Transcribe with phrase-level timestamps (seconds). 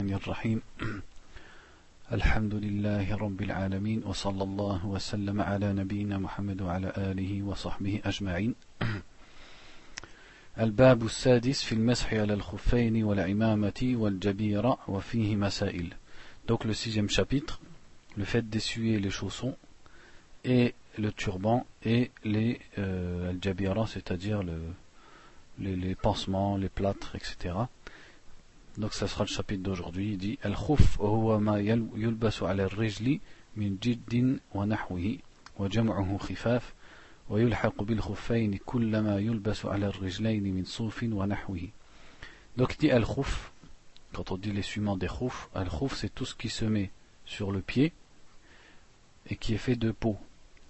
[0.00, 0.62] الرحيم.
[2.12, 8.54] الحمد لله رب العالمين وصلى الله وسلم على نبينا محمد وعلى آله وصحبه أجمعين.
[10.60, 15.94] الباب السادس في المسح على الخفين والعمامة والجبيرة وفيه مسائل.
[16.48, 17.60] Donc le sixième chapitre,
[18.16, 19.56] le fait d'essuyer les chaussons
[20.44, 24.58] et le turban et les euh, al-jabira, c'est-à-dire le,
[25.58, 27.54] les, les pansements, les plâtres, etc.
[28.78, 30.12] Donc ça sera le chapitre d'aujourd'hui.
[30.12, 33.20] Il dit Al-khuf huwa ma yulbasu ala al-rijli
[33.56, 35.20] min jiddin wa nahwihi
[35.58, 36.74] wa jam'uhu khifaf
[37.28, 41.70] wa yulhaq bil khuffayn kullama yulbasu ala al-rijlayn min sufin wa nahwihi.
[42.56, 43.52] Donc il dit Al-khuf
[44.12, 46.90] quand on dit l'essuiement des khouf, Al-khuf c'est tout ce qui se met
[47.24, 47.92] sur le pied
[49.28, 50.16] et qui est fait de peau.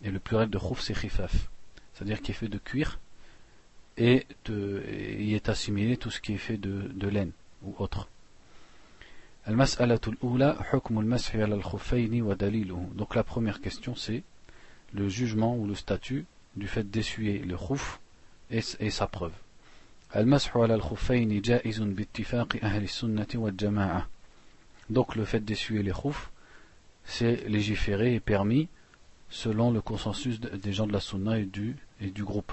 [0.02, 1.50] Et le pluriel de khuf c'est khifaf,
[1.92, 2.98] c'est-à-dire qui est fait de cuir
[3.98, 7.32] et, de, et y est assimilé tout ce qui est fait de, de laine
[7.62, 8.08] ou autre.
[12.94, 14.22] Donc la première question c'est
[14.92, 16.26] le jugement ou le statut
[16.56, 18.00] du fait d'essuyer le khouf
[18.50, 19.32] et, sa preuve.
[24.90, 26.30] Donc le fait d'essuyer les khouf
[27.04, 28.68] c'est légiféré et permis
[29.30, 32.52] selon le consensus des gens de la sunna et du, et du groupe.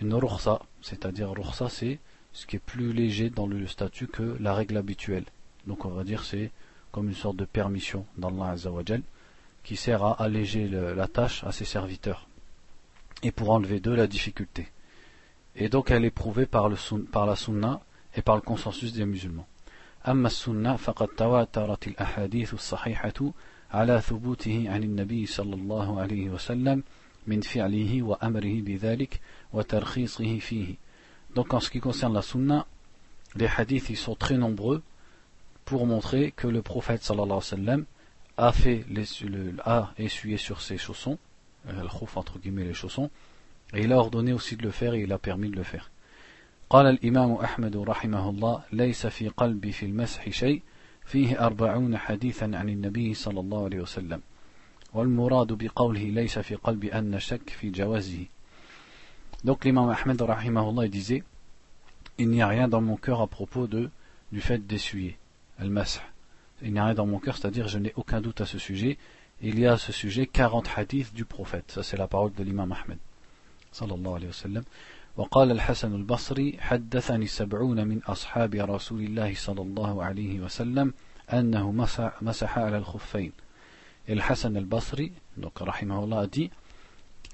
[0.00, 1.98] une rukhsa c'est-à-dire rukhsa c'est
[2.32, 5.24] ce qui est plus léger dans le statut que la règle habituelle
[5.66, 6.50] donc on va dire c'est
[6.92, 9.02] comme une sorte de permission d'Allah Azzawajal
[9.62, 12.26] qui sert à alléger le, la tâche à ses serviteurs
[13.22, 14.68] et pour enlever d'eux la difficulté
[15.56, 16.76] et donc elle est prouvée par, le,
[17.12, 17.80] par la sunna
[18.16, 19.46] et par le consensus des musulmans
[20.07, 23.13] أما السنة فقد تواترت الأحاديث الصحيحة
[23.71, 26.83] على ثبوته عن النبي صلى الله عليه وسلم
[27.27, 29.19] من فعله وأمره بذلك
[29.53, 30.75] وترخيصه فيه
[31.35, 32.65] Donc en ce qui concerne la sunna,
[33.35, 34.81] les hadiths ils sont très nombreux
[35.65, 37.85] pour montrer que le prophète sallallahu alayhi wa sallam
[38.37, 41.17] a fait les, le, a essuyé sur ses chaussons,
[41.67, 43.09] euh, le entre guillemets les chaussons,
[43.73, 45.91] et il a ordonné aussi de le faire et il a permis de le faire.
[46.75, 50.61] قال الإمام أحمد رحمه الله ليس في قلبي في المسح شيء
[51.05, 54.21] فيه أربعون حديثا عن النبي صلى الله عليه وسلم
[54.93, 58.25] والمراد بقوله ليس في قلبي أن شك في جوازه
[59.45, 61.23] Donc l'imam Ahmed rahimahullah disait
[62.17, 63.89] Il n'y a rien dans mon cœur à propos de,
[64.33, 65.17] du fait d'essuyer,
[65.57, 66.03] al-masah.
[66.61, 68.97] Il n'y a rien dans mon cœur, c'est-à-dire je n'ai aucun doute à ce sujet.
[69.41, 71.71] Il y a à ce sujet 40 hadiths du prophète.
[71.71, 72.97] Ça c'est la parole de l'imam Ahmed.
[73.71, 74.63] Sallallahu alayhi wa sallam.
[75.17, 80.93] وقال الحسن البصري حدثني سبعون من أصحاب رسول الله صلى الله عليه وسلم
[81.33, 81.71] أنه
[82.21, 83.31] مسح, على الخفين
[84.07, 86.51] Hassan al-Basri, donc rahimahullah, a dit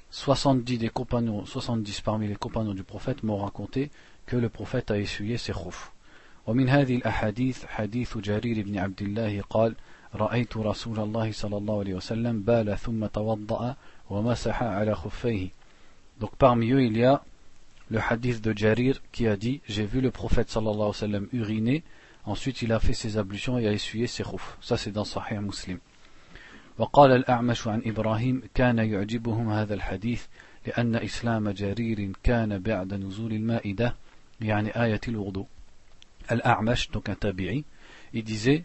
[0.09, 3.91] 70 des compagnons, 70 parmi les compagnons du prophète m'ont raconté
[4.25, 5.91] que le prophète a essuyé ses khouf.
[6.47, 9.75] ومن هذه الأحاديث حديث جرير بن عبد الله قال
[10.15, 13.75] رأيت رسول الله صلى الله عليه وسلم بال ثم توضأ
[14.09, 15.49] ومسح على خفيه
[16.19, 17.21] Donc parmi eux il y a
[17.90, 21.28] le hadith de Jarir qui a dit J'ai vu le prophète sallallahu alayhi wa sallam
[21.32, 21.84] uriner,
[22.24, 24.58] ensuite il a fait ses ablutions et a essuyé ses khouf.
[24.60, 25.78] Ça c'est dans Sahih Muslim.
[26.78, 30.26] وقال الأعمش عن إبراهيم كان يعجبهم هذا الحديث
[30.66, 33.96] لأن إسلام جرير كان بعد نزول المائدة
[34.40, 35.46] يعني آية الوضوء
[36.30, 37.64] الأعمش donc un tabi'i
[38.12, 38.64] il disait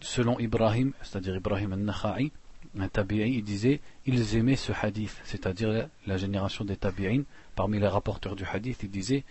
[0.00, 2.30] selon Ibrahim c'est-à-dire Ibrahim al-Nakha'i
[2.78, 7.23] un tabi'i il disait ils aimaient ce hadith c'est-à-dire la génération des tabi'in
[7.55, 9.23] parmi les rapporteurs du hadith, il disait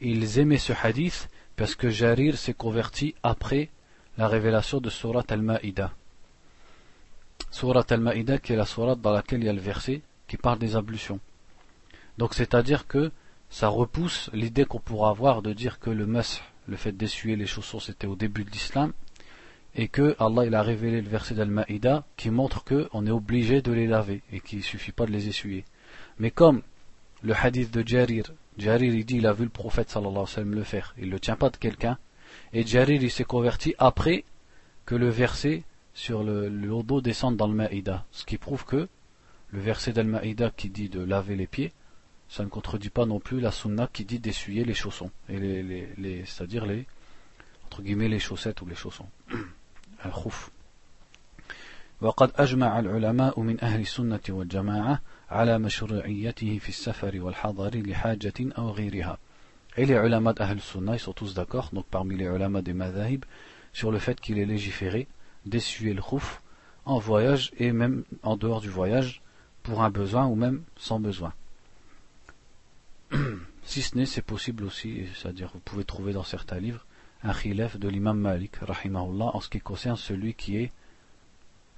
[0.00, 3.70] Ils aimaient ce hadith parce que Jarir s'est converti après
[4.18, 5.92] la révélation de Surat Al-Ma'ida.
[7.50, 10.58] Surat Al-Ma'ida qui est la surat dans laquelle il y a le verset qui parle
[10.58, 11.20] des ablutions.
[12.18, 13.12] Donc c'est-à-dire que
[13.50, 17.46] ça repousse l'idée qu'on pourra avoir de dire que le mas, le fait d'essuyer les
[17.46, 18.92] chaussons, c'était au début de l'islam,
[19.76, 23.72] et que Allah il a révélé le verset d'Al-Ma'ida qui montre qu'on est obligé de
[23.72, 25.64] les laver et qu'il ne suffit pas de les essuyer.
[26.18, 26.62] Mais comme
[27.22, 28.32] le hadith de Jarir.
[28.56, 30.94] Jarir il dit il a vu le prophète sallallahu alayhi wa sallam le faire.
[30.98, 31.98] Il ne le tient pas de quelqu'un.
[32.54, 34.24] Et Jarir il s'est converti après
[34.86, 35.62] que le verset
[35.92, 38.06] sur le, le dos descende dans le Maïda.
[38.12, 38.88] Ce qui prouve que
[39.50, 41.72] le verset d'Al-Maïda qui dit de laver les pieds,
[42.28, 45.10] ça ne contredit pas non plus la sunna qui dit d'essuyer les chaussons.
[45.28, 46.86] Et les c'est-à-dire les,
[47.66, 49.08] entre guillemets, les chaussettes ou les chaussons.
[50.03, 50.49] Al-Khouf.
[52.01, 59.17] وقد أجمع العلماء من أهل السنة والجماعة على مشروعيته في السفر والحضر لحاجة أو غيرها.
[59.77, 63.23] Et les ulama d'Ahl Sunnah, ils sont tous d'accord, donc parmi les ulama des madhahib,
[63.71, 65.07] sur le fait qu'il est légiféré
[65.45, 66.41] d'essuyer le khouf
[66.85, 69.21] en voyage et même en dehors du voyage
[69.63, 71.33] pour un besoin ou même sans besoin.
[73.63, 76.85] si ce n'est, c'est possible aussi, c'est-à-dire vous pouvez trouver dans certains livres
[77.26, 80.72] un khilaf de l'imam Malik, rahimahullah, en ce qui concerne celui qui est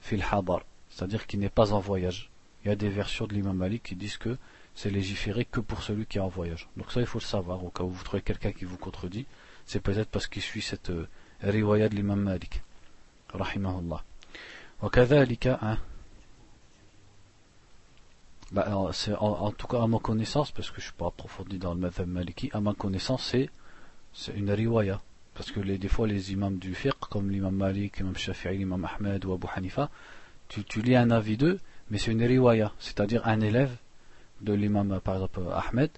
[0.01, 0.61] fil hadar,
[0.91, 2.31] c'est-à-dire qui n'est pas en voyage.
[2.63, 4.37] Il y a des versions de l'imam Malik qui disent que
[4.75, 6.69] c'est légiféré que pour celui qui est en voyage.
[6.77, 9.27] Donc ça, il faut le savoir, au cas où vous trouvez quelqu'un qui vous contredit,
[9.65, 11.09] c'est peut-être parce qu'il suit cette euh,
[11.43, 12.63] riwaya de l'imam Malik,
[13.33, 14.05] rahimahullah.
[14.83, 15.79] Hein.
[18.53, 21.75] Bah, en, tout cas à ma connaissance, parce que je ne suis pas approfondi dans
[21.75, 23.51] le madhab maliki, à ma connaissance c'est,
[24.35, 25.01] une riwaya.
[25.39, 29.25] Parce que des fois les imams du fiqh, comme l'imam Malik, l'imam Shafi'i, l'imam Ahmed
[29.25, 29.89] ou Abu Hanifa,
[30.49, 33.71] tu, tu lis un avis d'eux, mais c'est une riwaya, c'est-à-dire un élève
[34.41, 35.91] de l'imam, par exemple Ahmed,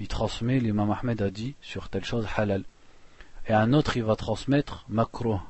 [0.00, 2.64] il transmet, l'imam Ahmed a dit sur telle chose halal.
[3.46, 5.40] Et un autre, il va transmettre makro.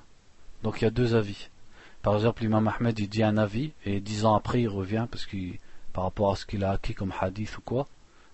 [0.65, 1.49] Donc il y a deux avis.
[2.03, 5.25] Par exemple, l'imam Ahmed, il dit un avis, et dix ans après, il revient, parce
[5.25, 5.61] qu'il,
[5.93, 7.87] par rapport à ce qu'il a acquis comme hadith ou quoi,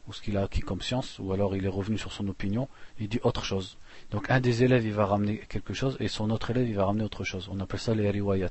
[0.08, 2.68] ou ce qu'il a acquis comme science, ou alors il est revenu sur son opinion,
[2.98, 3.78] il dit autre chose.
[4.10, 6.86] Donc un des élèves, il va ramener quelque chose, et son autre élève, il va
[6.86, 7.48] ramener autre chose.
[7.52, 8.50] On appelle ça les riwayat.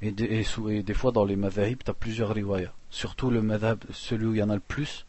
[0.00, 2.72] Et, des fois, dans les madhahib, tu as plusieurs riwayats.
[2.90, 5.06] Surtout le madhab, celui où il y en a le plus,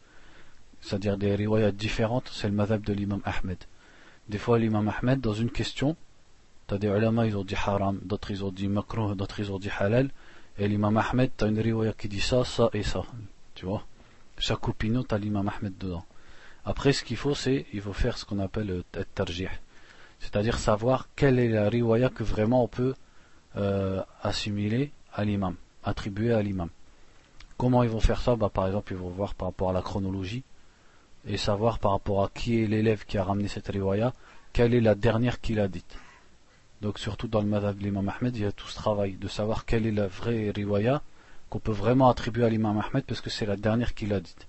[0.80, 3.58] c'est-à-dire des riwayats différentes, c'est le madhab de l'imam Ahmed.
[4.28, 5.96] Des fois, l'imam Ahmed, dans une question,
[6.66, 9.52] tu as des ulama, ils ont dit haram, d'autres ils ont dit makruh, d'autres ils
[9.52, 10.10] ont dit halal,
[10.58, 13.04] et l'imam Ahmed, tu as une riwaya qui dit ça, ça et ça.
[13.54, 13.84] Tu vois?
[14.40, 16.04] Chaque opinion, tu as l'imam Ahmed dedans.
[16.64, 19.48] Après, ce qu'il faut, c'est, il faut faire ce qu'on appelle le tarjih.
[20.18, 22.94] C'est-à-dire savoir quelle est la riwaya que vraiment on peut
[23.56, 26.70] euh, assimiler à l'imam, attribuer à l'imam.
[27.58, 28.34] Comment ils vont faire ça?
[28.34, 30.42] Bah, Par exemple, ils vont voir par rapport à la chronologie
[31.26, 34.14] et savoir par rapport à qui est l'élève qui a ramené cette riwaya,
[34.54, 35.98] quelle est la dernière qu'il a dite.
[36.80, 39.28] Donc surtout dans le madhab de l'imam Ahmed, il y a tout ce travail de
[39.28, 41.02] savoir quelle est la vraie riwaya
[41.49, 44.47] qu'on peut vraiment attribuer à l'imam Ahmed parce que c'est la dernière qu'il a dite.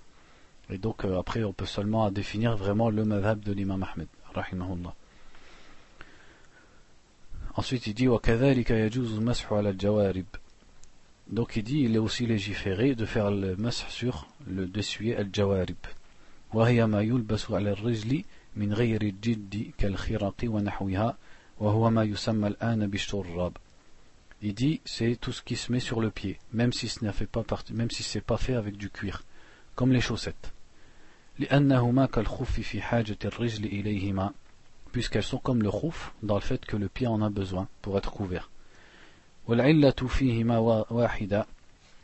[0.71, 4.95] Et donc euh, après on peut seulement définir vraiment le madhab de l'imam Ahmed, rahimahullah.
[7.55, 8.07] Ensuite il dit
[11.29, 15.79] Donc il dit il est aussi légiféré de faire le mash sur le dessuyer al-jawarib.
[16.55, 18.25] وهي ما يلبس على الرجل
[18.57, 21.17] من غير الجد كالخرق ونحوها
[21.61, 23.57] وهو ما يسمى الآن بالشراب
[24.43, 27.13] il dit c'est tout ce qui se met sur le pied même si ce n'est
[27.13, 29.23] pas partie, même si c'est pas fait avec du cuir
[29.75, 30.53] comme les chaussettes
[31.39, 34.33] لأنهما كالخف في حاجة الرجل إليهما
[34.93, 37.99] puisqu'elles sont comme le khouf dans le fait que le pied en a besoin pour
[37.99, 38.51] être couvert.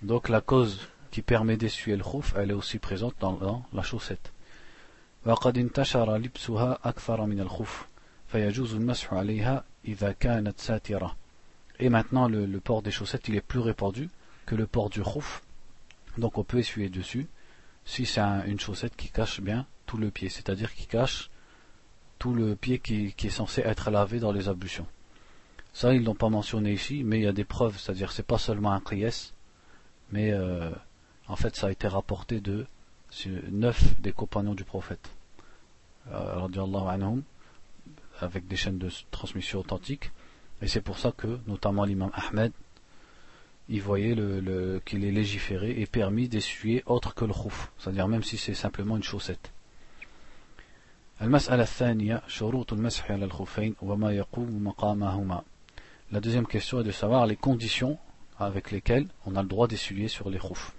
[0.03, 4.31] Donc la cause qui permet d'essuyer le khouf, elle est aussi présente dans, la chaussette.
[11.80, 14.10] et maintenant le, port des chaussettes il est plus répandu
[14.46, 15.44] que le port du khouf.
[16.18, 17.28] Donc on peut essuyer dessus
[17.86, 21.30] si c'est une chaussette qui cache bien tout le pied, c'est-à-dire qui cache
[22.20, 24.88] tout le pied qui, est censé être lavé dans les ablutions.
[25.74, 28.40] Ça, ils l'ont pas mentionné ici, mais il y a des preuves, c'est-à-dire c'est pas
[28.40, 29.34] seulement un qiyas,
[30.12, 30.72] mais euh,
[31.28, 32.66] en fait ça a été rapporté de
[33.52, 35.12] neuf des compagnons du prophète,
[36.12, 36.48] euh,
[38.20, 40.12] avec des chaînes de transmission authentiques,
[40.63, 42.53] et c'est pour ça que, notamment l'imam Ahmed,
[43.69, 48.23] il voyait le, qu'il est légiféré et permis d'essuyer autre que le khouf, c'est-à-dire même
[48.23, 49.51] si c'est simplement une chaussette.
[51.23, 55.43] المسألة الثانية شروط المسح على الخفين وما يقوم مقامهما
[56.13, 57.97] La deuxième question est de savoir les conditions
[58.39, 60.73] avec lesquelles on a le droit d'essuyer sur les khouf.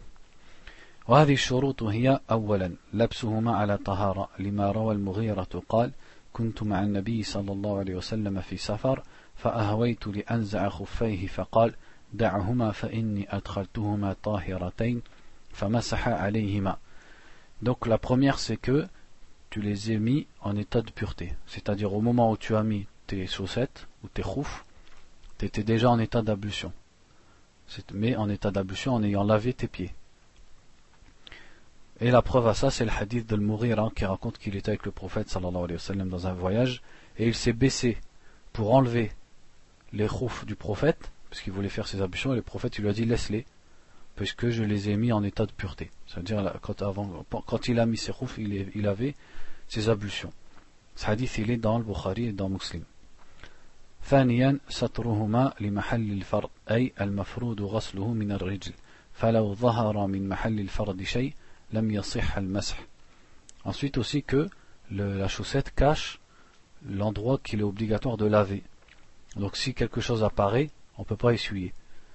[1.07, 5.91] وهذه الشروط هي أولا لبسهما على طهارة لما روى المغيرة قال
[6.33, 9.03] كنت مع النبي صلى الله عليه وسلم في سفر
[9.37, 11.73] فأهويت لأنزع خفيه فقال
[12.13, 15.01] دعهما فإني أدخلتهما طاهرتين
[15.53, 16.77] فمسح عليهما
[17.61, 18.87] Donc la première c'est que
[19.49, 21.33] tu les as mis en état de pureté.
[21.45, 24.65] C'est-à-dire au moment où tu as mis tes chaussettes ou tes roufs,
[25.37, 26.73] tu étais déjà en état d'ablution.
[27.93, 29.93] Mais en état d'ablution en ayant lavé tes pieds.
[32.01, 34.85] Et la preuve à ça, c'est le hadith de Mourira qui raconte qu'il était avec
[34.85, 36.81] le prophète sallallahu alayhi wa sallam dans un voyage
[37.17, 37.97] et il s'est baissé
[38.51, 39.11] pour enlever
[39.91, 42.89] les roufs du prophète, parce qu'il voulait faire ses ablutions, et le prophète il lui
[42.89, 43.45] a dit laisse-les,
[44.15, 45.89] puisque je les ai mis en état de pureté.
[46.07, 46.83] C'est-à-dire quand,
[47.45, 49.15] quand il a mis ses roufs, il, il avait
[49.67, 50.31] ses ablutions.
[50.95, 52.83] Ce hadith il est dans le Bukhari et dans Muslim.
[54.05, 58.73] ثانيا سترهما لمحل الفرد أي المفروض غسله من الرجل
[59.13, 61.33] فلو ظهر من محل الفرد شيء
[61.73, 62.77] لم يصح المسح
[63.65, 64.49] Ensuite aussi que
[64.91, 66.19] le, la chaussette cache
[66.85, 68.61] l'endroit qu'il est obligatoire de laver.
[69.36, 71.74] Donc si quelque chose apparaît, on ne peut pas essuyer.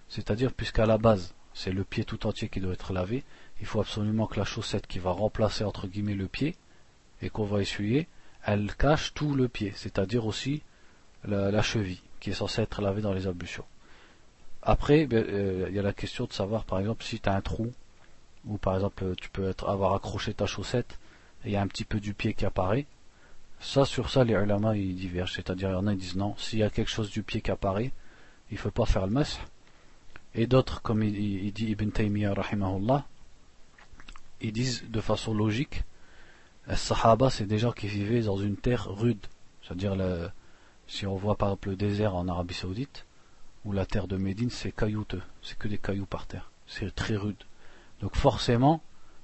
[0.09, 3.23] C'est-à-dire, puisqu'à la base, c'est le pied tout entier qui doit être lavé,
[3.61, 6.55] il faut absolument que la chaussette qui va remplacer entre guillemets le pied
[7.21, 8.07] et qu'on va essuyer,
[8.43, 10.63] elle cache tout le pied, c'est-à-dire aussi
[11.23, 13.65] la, cheville qui est censée être lavée dans les ablutions.
[14.61, 17.35] Après, ben, euh, il y a la question de savoir par exemple si tu as
[17.35, 17.71] un trou
[18.45, 20.99] ou par exemple tu peux avoir accroché ta chaussette
[21.45, 22.85] et il y a un petit peu du pied qui apparaît.
[23.63, 26.35] Ça, sur ça, les ulama ils divergent, c'est-à-dire il y en a qui disent non,
[26.37, 27.93] s'il y a quelque chose du pied qui apparaît,
[28.51, 29.39] il ne faut pas faire le mas.
[30.35, 33.05] Et d'autres, comme il, dit Ibn Taymiyyah rahimahullah,
[34.41, 35.83] ils disent de façon logique,
[36.67, 39.25] les Sahaba c'est des gens qui vivaient dans une terre rude,
[39.63, 39.95] c'est-à-dire
[40.85, 43.05] si on voit par exemple le désert en Arabie Saoudite,
[43.63, 47.15] ou la terre de Médine, c'est caillouteux, c'est que des cailloux par terre, c'est très
[47.15, 47.41] rude.
[48.01, 48.81] Donc forcément,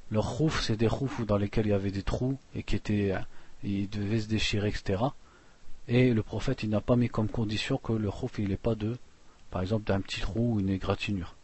[0.09, 3.13] le rouf, c'est des roufs dans lesquels il y avait des trous et qui étaient,
[3.63, 5.03] ils devaient se déchirer, etc.
[5.87, 8.75] Et le prophète, il n'a pas mis comme condition que le rouf, il n'est pas
[8.75, 8.97] de,
[9.51, 11.35] par exemple, d'un petit trou ou une égratignure.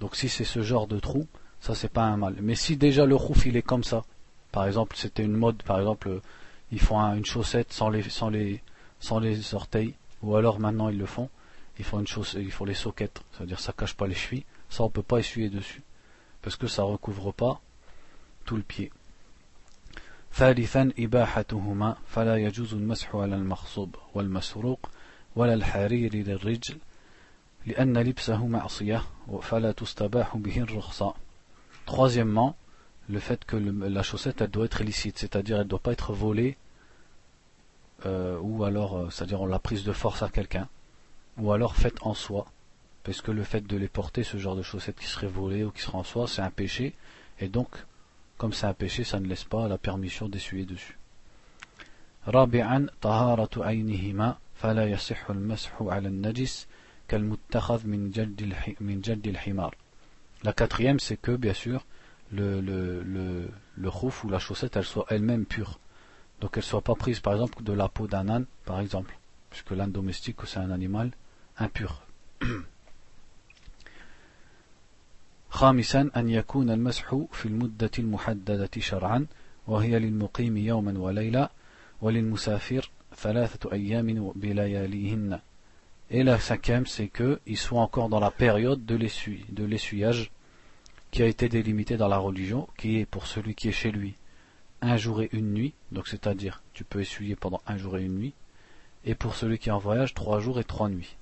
[0.00, 1.26] Donc si c'est ce genre de trou,
[1.60, 2.36] ça c'est pas un mal.
[2.40, 4.04] Mais si déjà le rouf, il est comme ça,
[4.50, 6.20] par exemple, c'était une mode, par exemple,
[6.70, 8.60] ils font une chaussette sans les, sans les,
[9.00, 11.28] sans les orteils, ou alors maintenant ils le font,
[11.78, 14.84] ils font une chaussette, ils font les soquettes, c'est-à-dire ça cache pas les chevilles, ça
[14.84, 15.82] on peut pas essuyer dessus,
[16.40, 17.60] parce que ça recouvre pas
[18.44, 18.90] tout le pied.
[20.33, 24.89] ثالثا إباحتهما فلا يجوز المسح على المخصوب والمسروق
[25.35, 26.77] ولا الحرير للرجل
[27.65, 29.03] لأن لبسه معصية
[29.41, 31.13] فلا تستباح به الرخصة
[31.87, 32.57] Troisièmement,
[33.07, 36.11] le fait que la chaussette elle doit être illicite, c'est-à-dire elle ne doit pas être
[36.11, 36.57] volée,
[38.05, 40.67] euh, ou alors, euh, c'est-à-dire on l'a prise de force à quelqu'un,
[41.37, 42.45] ou alors faite en soi,
[43.03, 45.71] parce que le fait de les porter, ce genre de chaussettes qui seraient volées ou
[45.71, 46.93] qui seraient en soi, c'est un péché,
[47.39, 47.69] et donc,
[48.41, 50.97] comme c'est un péché, ça ne laisse pas la permission d'essuyer dessus.
[52.27, 56.67] رابعا طهارة عينهما فلا يصح المسح على النجس
[57.07, 59.75] كالمتخذ من جلد من جلد الحمار.
[60.43, 61.85] La quatrième, c'est que, bien sûr,
[62.31, 65.79] le, le, le, le ou la chaussette, elle soit elle-même pure.
[66.41, 69.17] Donc elle ne soit pas prise, par exemple, de la peau d'un âne, par exemple,
[69.49, 71.11] puisque l'âne domestique, c'est un animal
[71.57, 72.03] impur.
[75.51, 79.25] خامسا أن يكون المسح في المدة المحددة شرعا
[79.67, 81.49] وهي للمقيم يوما وليلة
[82.01, 85.39] وللمسافر ثلاثة أيام بلياليهن
[86.09, 88.95] Et la cinquième, c'est qu'il soit encore dans la période de
[89.65, 90.31] l'essuyage
[91.11, 94.15] qui a été délimité dans la religion, qui est pour celui qui est chez lui
[94.81, 98.15] un jour et une nuit, donc c'est-à-dire tu peux essuyer pendant un jour et une
[98.15, 98.33] nuit,
[99.05, 101.15] et pour celui qui est en voyage, trois jours et trois nuits.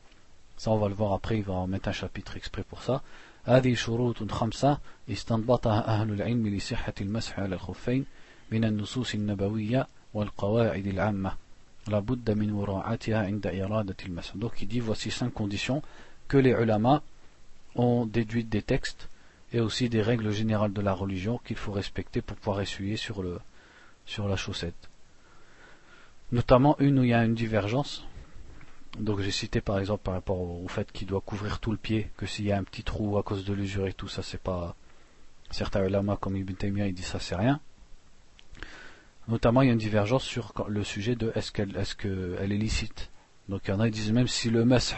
[0.57, 3.01] Ça, on va le voir après, il va en mettre un chapitre exprès pour ça.
[3.45, 4.77] هذه شروط خمسة
[5.09, 8.05] استنبطها أهل العلم لصحة المسح على الخفين
[8.51, 11.31] من النصوص النبوية والقواعد العامة
[11.87, 14.33] la buddha min inda iradatil masah.
[14.35, 15.81] Donc il dit voici cinq conditions
[16.27, 17.03] que les ulama
[17.75, 19.09] ont déduites des textes
[19.53, 23.21] et aussi des règles générales de la religion qu'il faut respecter pour pouvoir essuyer sur,
[23.21, 23.39] le,
[24.05, 24.89] sur la chaussette.
[26.31, 28.03] Notamment une où il y a une divergence.
[28.98, 32.10] Donc j'ai cité par exemple par rapport au, fait qu'il doit couvrir tout le pied,
[32.16, 34.40] que s'il y a un petit trou à cause de l'usure et tout ça, c'est
[34.40, 34.74] pas.
[35.50, 37.60] Certains ulama comme Ibn Taymiyyah ils disent ça c'est rien.
[39.28, 43.10] Notamment, il y a une divergence sur le sujet de est-ce qu'elle est, est licite.
[43.48, 44.96] Donc il y en a qui disent même si le masih,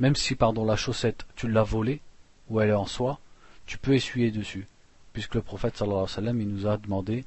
[0.00, 2.00] même si pardon la chaussette tu l'as volée
[2.48, 3.20] ou elle est en soi,
[3.66, 4.66] tu peux essuyer dessus.
[5.12, 7.24] Puisque le prophète sallallahu alayhi wa sallam il nous a demandé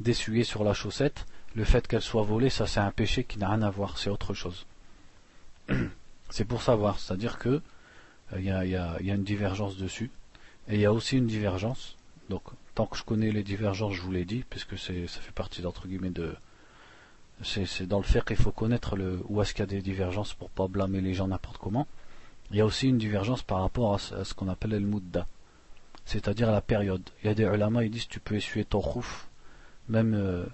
[0.00, 1.26] d'essuyer sur la chaussette.
[1.54, 4.10] Le fait qu'elle soit volée, ça c'est un péché qui n'a rien à voir, c'est
[4.10, 4.66] autre chose.
[6.30, 7.60] c'est pour savoir, c'est-à-dire que
[8.32, 10.10] euh, il y, a, une divergence dessus.
[10.68, 11.96] Et il y a aussi une divergence.
[12.28, 12.42] Donc
[12.74, 15.88] tant que je connais les divergences, je vous l'ai dit, puisque ça fait partie d'entre
[15.88, 16.34] guillemets de.
[17.42, 20.34] C'est dans le fait qu'il faut connaître le, où est-ce qu'il y a des divergences
[20.34, 21.86] pour pas blâmer les gens n'importe comment.
[22.50, 25.28] Il y a aussi une divergence par rapport à ce, qu'on appelle le mudda,
[26.04, 27.02] c'est-à-dire la période.
[27.22, 29.28] Il y a des ulama, ils disent tu peux essuyer ton rouf,
[29.88, 30.46] même euh,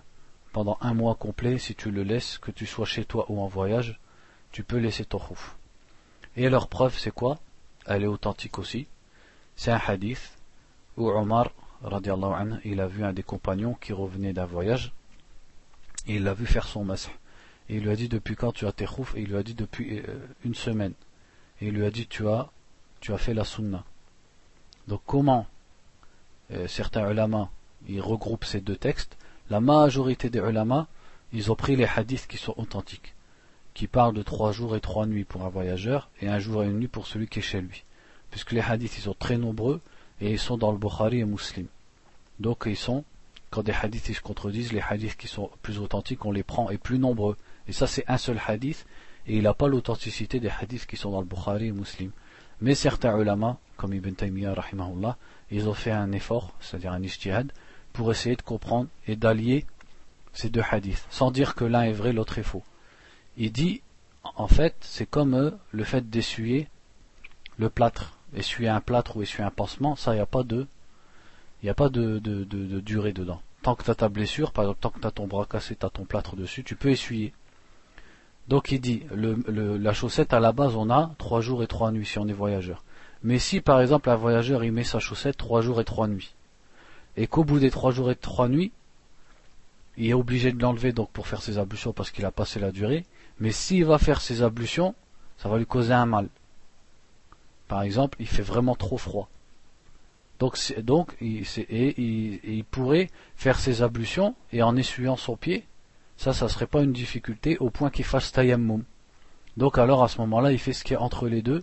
[0.53, 3.47] pendant un mois complet, si tu le laisses, que tu sois chez toi ou en
[3.47, 3.99] voyage,
[4.55, 5.57] tu peux laisser ton rouf.
[6.37, 7.41] Et leur preuve, c'est quoi?
[7.87, 8.87] Elle est authentique aussi.
[9.57, 10.39] C'est un hadith
[10.97, 11.51] où Omar
[12.65, 14.93] il a vu un des compagnons qui revenait d'un voyage,
[16.07, 17.11] il l'a vu faire son masque.
[17.69, 19.43] Et il lui a dit depuis quand tu as tes roufs Et il lui a
[19.43, 20.93] dit depuis euh, une semaine.
[21.61, 22.49] Et il lui a dit tu as,
[23.01, 23.83] tu as fait la sunna.
[24.87, 25.49] Donc comment
[26.53, 27.51] euh, certains ulama
[27.89, 29.17] ils regroupent ces deux textes?
[29.51, 30.87] La majorité des ulama
[31.33, 33.14] ils ont pris les hadiths qui sont authentiques,
[33.75, 36.67] qui parlent de trois jours et trois nuits pour un voyageur et un jour et
[36.67, 37.85] une nuit pour celui qui est chez lui.
[38.31, 39.81] Puisque les hadiths ils sont très nombreux
[40.21, 41.67] et ils sont dans le Bukhari et Muslim.
[42.39, 43.05] Donc ils sont,
[43.51, 46.79] quand des hadiths se contredisent, les hadiths qui sont plus authentiques, on les prend et
[46.79, 47.37] plus nombreux.
[47.69, 48.87] Et ça c'est un seul hadith,
[49.27, 52.11] et il n'a pas l'authenticité des hadiths qui sont dans le Bukhari et Muslim.
[52.61, 55.17] Mais certains ulama, comme Ibn Taymiyyah, rahimahullah,
[55.51, 57.53] ils ont fait un effort, c'est-à-dire un ijtihad,
[57.93, 59.67] pour essayer de comprendre et d'allier
[60.33, 62.63] ces deux hadiths, sans dire que l'un est vrai, l'autre est faux.
[63.37, 63.83] Il dit,
[64.37, 66.69] en fait, c'est comme euh, le fait d'essuyer
[67.57, 70.67] le plâtre, essuyer un plâtre ou essuyer un pansement, ça, il n'y a pas de,
[71.63, 72.19] il a pas de,
[72.81, 73.41] durée dedans.
[73.63, 75.77] Tant que tu as ta blessure, par exemple, tant que tu as ton bras cassé,
[75.77, 77.33] tu as ton plâtre dessus, tu peux essuyer.
[78.49, 82.05] Donc il dit, la chaussette à la base on a trois jours et trois nuits
[82.05, 82.85] si on est voyageur.
[83.23, 86.35] Mais si par exemple un voyageur il met sa chaussette trois jours et trois nuits,
[87.17, 88.73] et qu'au bout des trois jours et trois nuits,
[89.97, 92.71] il est obligé de l'enlever donc pour faire ses ablutions parce qu'il a passé la
[92.71, 93.07] durée,
[93.39, 94.95] mais s'il va faire ses ablutions,
[95.39, 96.29] ça va lui causer un mal.
[97.69, 99.29] Par exemple, il fait vraiment trop froid.
[100.39, 105.65] Donc, donc il, il, pourrait faire ses ablutions et en essuyant son pied,
[106.17, 108.85] ça, ça serait pas une difficulté au point qu'il fasse tayammum.
[109.57, 111.63] Donc alors à ce moment-là, il fait ce qui est entre les deux.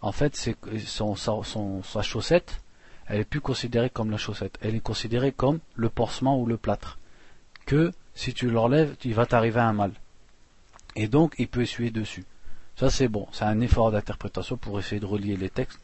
[0.00, 2.60] En fait, c'est son, sa chaussette,
[3.06, 6.56] elle est plus considérée comme la chaussette, elle est considérée comme le pansement ou le
[6.56, 6.98] plâtre.
[7.66, 9.92] Que si tu l'enlèves, il va t'arriver un mal.
[10.96, 12.24] Et donc, il peut essuyer dessus.
[12.76, 13.28] Ça, c'est bon.
[13.32, 15.80] C'est un effort d'interprétation pour essayer de relier les textes.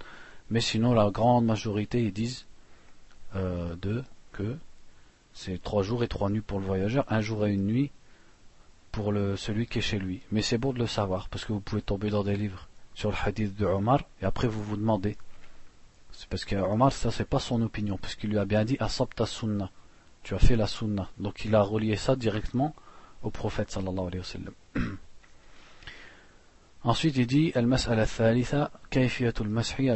[0.51, 2.47] Mais sinon, la grande majorité, ils disent
[3.37, 4.57] euh, de que
[5.33, 7.91] c'est trois jours et trois nuits pour le voyageur, un jour et une nuit
[8.91, 10.23] pour celui qui est chez lui.
[10.33, 13.11] Mais c'est bon de le savoir, parce que vous pouvez tomber dans des livres sur
[13.11, 15.17] le hadith de Omar, et après vous vous demandez.
[16.11, 18.77] C'est parce que Omar, ça c'est pas son opinion, parce qu'il lui a bien dit
[18.81, 19.71] Asabta sunna.
[20.25, 21.09] Tu as fait la sunna.
[21.19, 22.75] Donc il a relié ça directement
[23.23, 24.55] au prophète sallallahu alayhi wa sallam.
[26.85, 29.91] Ensuite, il dit thalitha, kayfiyatul mashi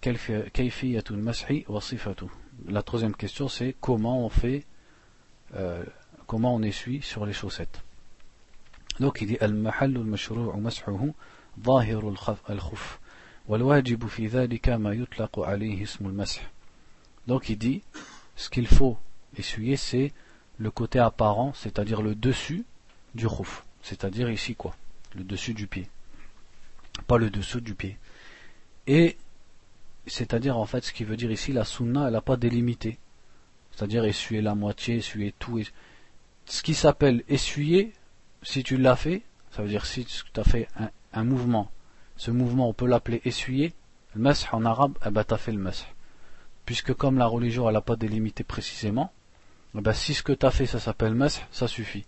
[0.00, 2.26] kayfiyatul mashi wa sifatu.
[2.68, 4.64] La troisième question, c'est comment on fait
[5.56, 5.82] euh,
[6.26, 7.82] comment on essuie sur les chaussettes.
[9.00, 11.08] Donc il dit المحل المشروع مسحه
[11.60, 12.14] ظاهر
[12.50, 12.98] الخف
[13.48, 16.50] والواجب في ذلك ما يطلق عليه اسم المسح.
[17.26, 17.82] Donc il dit
[18.36, 18.96] ce qu'il faut
[19.36, 20.12] essuyer c'est
[20.60, 22.64] le côté apparent, c'est-à-dire le dessus
[23.16, 24.76] du khuf, c'est-à-dire ici quoi,
[25.16, 25.88] le dessus du pied,
[27.08, 27.98] pas le dessous du pied.
[28.86, 29.16] Et
[30.06, 32.98] c'est-à-dire en fait ce qui veut dire ici la sunna elle n'a pas délimité
[33.80, 35.60] c'est-à-dire essuyer la moitié, essuyer tout.
[36.44, 37.92] Ce qui s'appelle essuyer,
[38.42, 40.68] si tu l'as fait, ça veut dire si tu as fait
[41.12, 41.70] un, mouvement,
[42.16, 43.72] ce mouvement on peut l'appeler essuyer,
[44.14, 45.86] le masih en arabe, eh ben tu as fait le masih.
[46.66, 49.12] Puisque comme la religion elle n'a pas délimité précisément,
[49.74, 52.04] ben si ce que tu as fait ça s'appelle masih, ça suffit.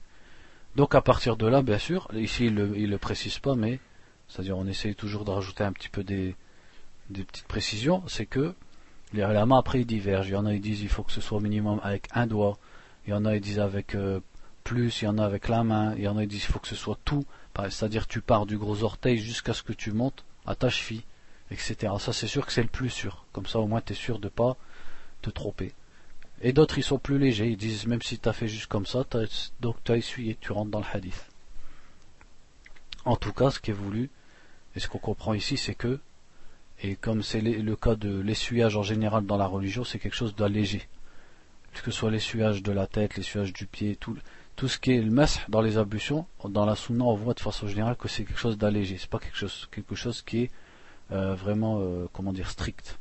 [0.74, 3.78] Donc à partir de là, bien sûr, ici il ne le, précise pas, mais
[4.28, 6.34] c'est-à-dire on essaye toujours de rajouter un petit peu des,
[7.12, 8.54] petites précisions, c'est que
[9.12, 10.28] les ulama après ils divergent.
[10.28, 12.26] Il y en a qui disent il faut que ce soit au minimum avec un
[12.26, 12.58] doigt.
[13.06, 14.20] Il y en a qui disent avec euh,
[14.64, 15.02] plus.
[15.02, 15.94] Il y en a avec la main.
[15.96, 17.24] Il y en a qui disent il faut que ce soit tout.
[17.68, 21.02] C'est-à-dire tu pars du gros orteil jusqu'à ce que tu montes à ta cheville,
[21.50, 21.92] etc.
[21.98, 23.26] Ça c'est sûr que c'est le plus sûr.
[23.32, 24.56] Comme ça au moins tu es sûr de pas
[25.20, 25.74] te tromper.
[26.42, 27.48] Et d'autres ils sont plus légers.
[27.48, 29.04] Ils disent même si tu as fait juste comme ça,
[29.60, 31.26] donc tu as essuyé, tu rentres dans le hadith.
[33.04, 34.10] En tout cas, ce qui est voulu,
[34.76, 36.00] et ce qu'on comprend ici, c'est que
[36.84, 40.34] et comme c'est le cas de l'essuyage en général dans la religion, c'est quelque chose
[40.34, 40.88] d'allégé.
[41.72, 44.16] Que ce soit l'essuyage de la tête, l'essuyage du pied, tout,
[44.56, 47.40] tout ce qui est le mess dans les ablutions, dans la sunna, on voit de
[47.40, 48.98] façon générale que c'est quelque chose d'allégé.
[48.98, 50.50] C'est pas quelque chose, quelque chose qui est
[51.12, 52.98] euh, vraiment, euh, comment dire, strict.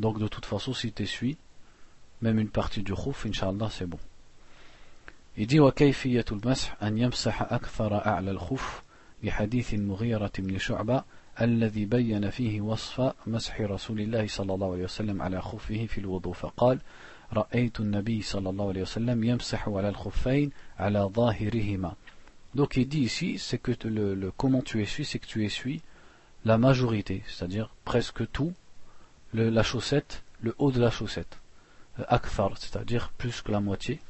[0.00, 1.38] Donc de toute façon, si tu essuies,
[2.22, 3.98] même une partie du khouf, inshallah, c'est bon.
[5.36, 8.82] Il dit وكيفية المسح أن يمسح أكثر أعلى الخف
[9.22, 11.04] لحديث المغيرة بن شعبة
[11.40, 16.32] الذي بين فيه وصف مسح رسول الله صلى الله عليه وسلم على خفه في الوضوء
[16.32, 16.78] فقال
[17.32, 21.94] رأيت النبي صلى الله عليه وسلم يمسح على الخفين على ظاهرهما
[22.54, 25.80] Donc il dit ici, c'est que le, le, comment tu essuies, c'est que tu essuies
[26.44, 28.52] la majorité, c'est-à-dire presque tout,
[29.32, 31.41] le, la chaussette, le haut de la chaussette.
[32.08, 34.00] Akthar, c'est-à-dire plus que la moitié,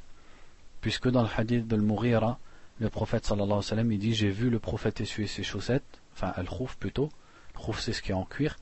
[0.81, 2.39] puisque dans le hadith de Mourira,
[2.79, 6.01] le prophète sallallahu alayhi wa sallam, il dit, j'ai vu le prophète essuyer ses chaussettes,
[6.15, 7.11] enfin al-khouf plutôt,
[7.55, 8.57] khouf c'est ce qui est en cuir,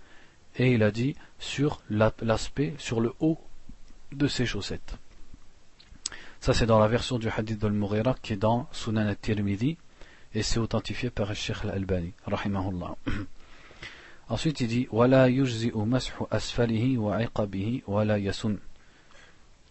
[0.56, 3.38] et il a dit sur l'aspect, sur le haut
[4.12, 4.96] de ses chaussettes.
[6.40, 9.76] Ça c'est dans la version du hadith d'Al-Mughira qui est dans Sunan al-Tirmidhi
[10.35, 12.96] et c'est authentifié par le Sheikh al-Albani, rahimahullah.
[14.30, 17.18] Ensuite il dit wala yujzi'u mashu asfalihi wa
[17.87, 18.59] wala yasun.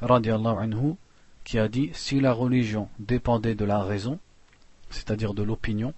[0.00, 0.94] anhu,
[1.44, 4.18] qui a dit si la religion dépendait de la raison,
[4.90, 5.94] c'est-à-dire de l'opinion,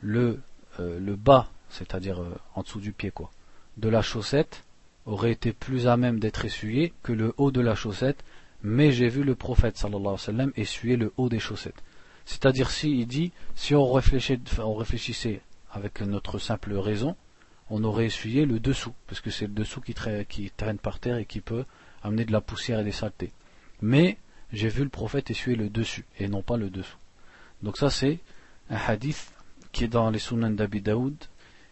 [0.00, 0.40] le,
[0.80, 3.30] euh, le bas, c'est-à-dire euh, en dessous du pied quoi,
[3.76, 4.64] de la chaussette
[5.06, 8.24] aurait été plus à même d'être essuyé que le haut de la chaussette,
[8.62, 10.16] mais j'ai vu le prophète alayhi wa
[10.56, 11.82] essuyer le haut des chaussettes.
[12.24, 15.40] C'est-à-dire si il dit si on réfléchissait
[15.70, 17.16] avec notre simple raison,
[17.70, 21.24] on aurait essuyé le dessous, parce que c'est le dessous qui traîne par terre et
[21.24, 21.64] qui peut
[22.06, 23.32] amener de la poussière et des saletés.
[23.82, 24.16] Mais
[24.52, 26.96] j'ai vu le prophète essuyer le dessus et non pas le dessous.
[27.62, 28.18] Donc ça c'est
[28.70, 29.32] un hadith
[29.72, 31.16] qui est dans les Sunan d'Abi Daoud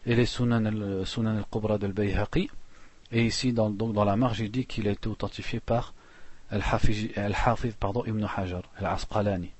[0.06, 2.50] et les Sunan al-Qubra del Bayhaqi.
[3.12, 5.94] Et ici dans, donc dans la marge il dit qu'il a été authentifié par
[6.50, 9.50] Al-Hafiz Ibn Hajar, Al-Asqalani.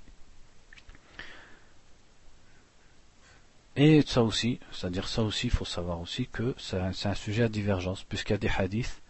[3.77, 7.49] Et ça aussi, c'est-à-dire ça aussi, il faut savoir aussi que c'est un, sujet à
[7.49, 9.03] divergence, puisqu'il y a des hadiths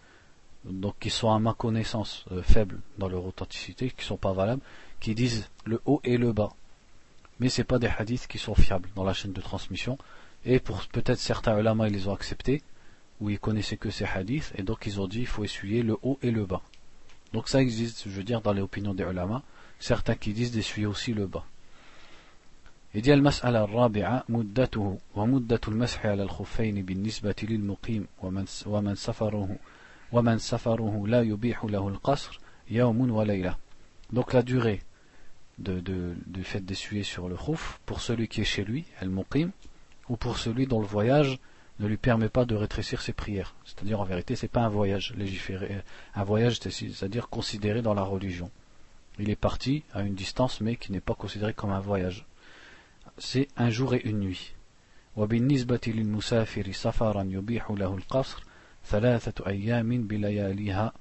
[0.66, 4.62] donc qui sont à ma connaissance euh, faibles dans leur authenticité, qui sont pas valables,
[5.00, 6.52] qui disent le haut et le bas.
[7.40, 9.98] Mais ce pas des hadiths qui sont fiables dans la chaîne de transmission.
[10.46, 12.62] Et pour peut-être certains ulama, ils les ont acceptés,
[13.22, 15.98] ou ils connaissaient que ces hadiths, et donc ils ont dit il faut essuyer le
[16.04, 16.62] haut et le bas.
[17.34, 19.44] Donc ça existe, je veux dire, dans les opinions des ulama,
[19.80, 21.46] certains qui disent d'essuyer aussi le bas.
[22.96, 29.58] Il المسألة الرابعة مدته ومدة المسح على الخفين بالنسبة للمقيم ومن, ومن سفره
[30.14, 33.56] ومن سفره لا يبيح له القصر يوم وليلة
[34.12, 34.82] donc la durée
[35.60, 39.10] de, de, du fait d'essuyer sur le khouf pour celui qui est chez lui, el
[39.10, 39.52] muqim,
[40.08, 41.38] ou pour celui dont le voyage
[41.80, 43.56] ne lui permet pas de rétrécir ses prières.
[43.66, 45.82] C'est-à-dire en vérité, c'est pas un voyage légiféré,
[46.16, 48.50] un voyage, c'est-à-dire considéré dans la religion.
[49.20, 52.26] Il est parti à une distance, mais qui n'est pas considéré comme un voyage.
[53.18, 54.54] c'est un jour et une nuit.
[55.16, 58.44] وبالنسبة للمسافر سفرا يبيح له القصر
[58.87, 60.93] ثلاثة أيام بلياليها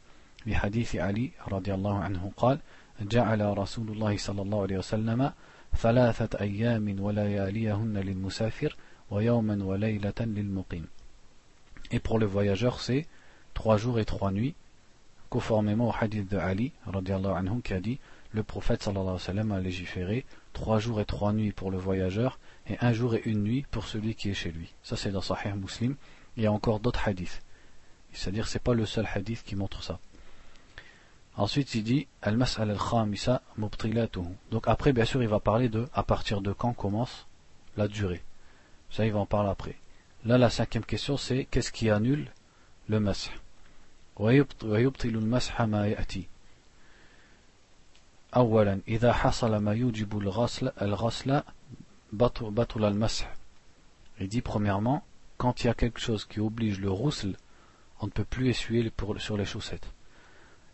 [0.46, 2.60] لحديث علي رضي الله عنه قال
[3.02, 5.32] جعل رسول الله صلى الله عليه وسلم
[5.78, 8.76] ثلاثة أيام ولياليهن للمسافر
[9.12, 10.88] ويوما وليلة للمقيم
[11.92, 13.06] Et pour le voyageur, c'est
[13.54, 14.56] trois jours et trois nuits,
[15.30, 18.00] conformément au hadith de Ali, radiallahu anhu, qui a dit
[18.32, 21.78] le prophète sallallahu alayhi wa sallam a légiféré trois jours et trois nuits pour le
[21.78, 24.74] voyageur et un jour et une nuit pour celui qui est chez lui.
[24.82, 25.96] Ça c'est dans Sahih Muslim.
[26.36, 27.42] Il y a encore d'autres hadiths.
[28.13, 29.99] C'est-à-dire c'est pas le seul hadith qui montre ça.
[31.37, 33.43] Ensuite il dit al-mas'al al-khamisa
[34.51, 37.27] Donc après bien sûr il va parler de à partir de quand commence
[37.77, 38.23] la durée.
[38.91, 39.77] Ça il va en parler après.
[40.25, 42.31] Là la cinquième question c'est qu'est-ce qui annule
[42.89, 43.31] le mas'h
[48.37, 51.43] أولا إذا حصل ما يوجب الغسل الغسل
[52.13, 53.35] بطل المسح
[54.21, 55.05] Il dit premièrement,
[55.37, 57.37] quand il y a quelque chose qui oblige le rousl,
[58.03, 59.89] on ne peut plus essuyer pour, sur les chaussettes.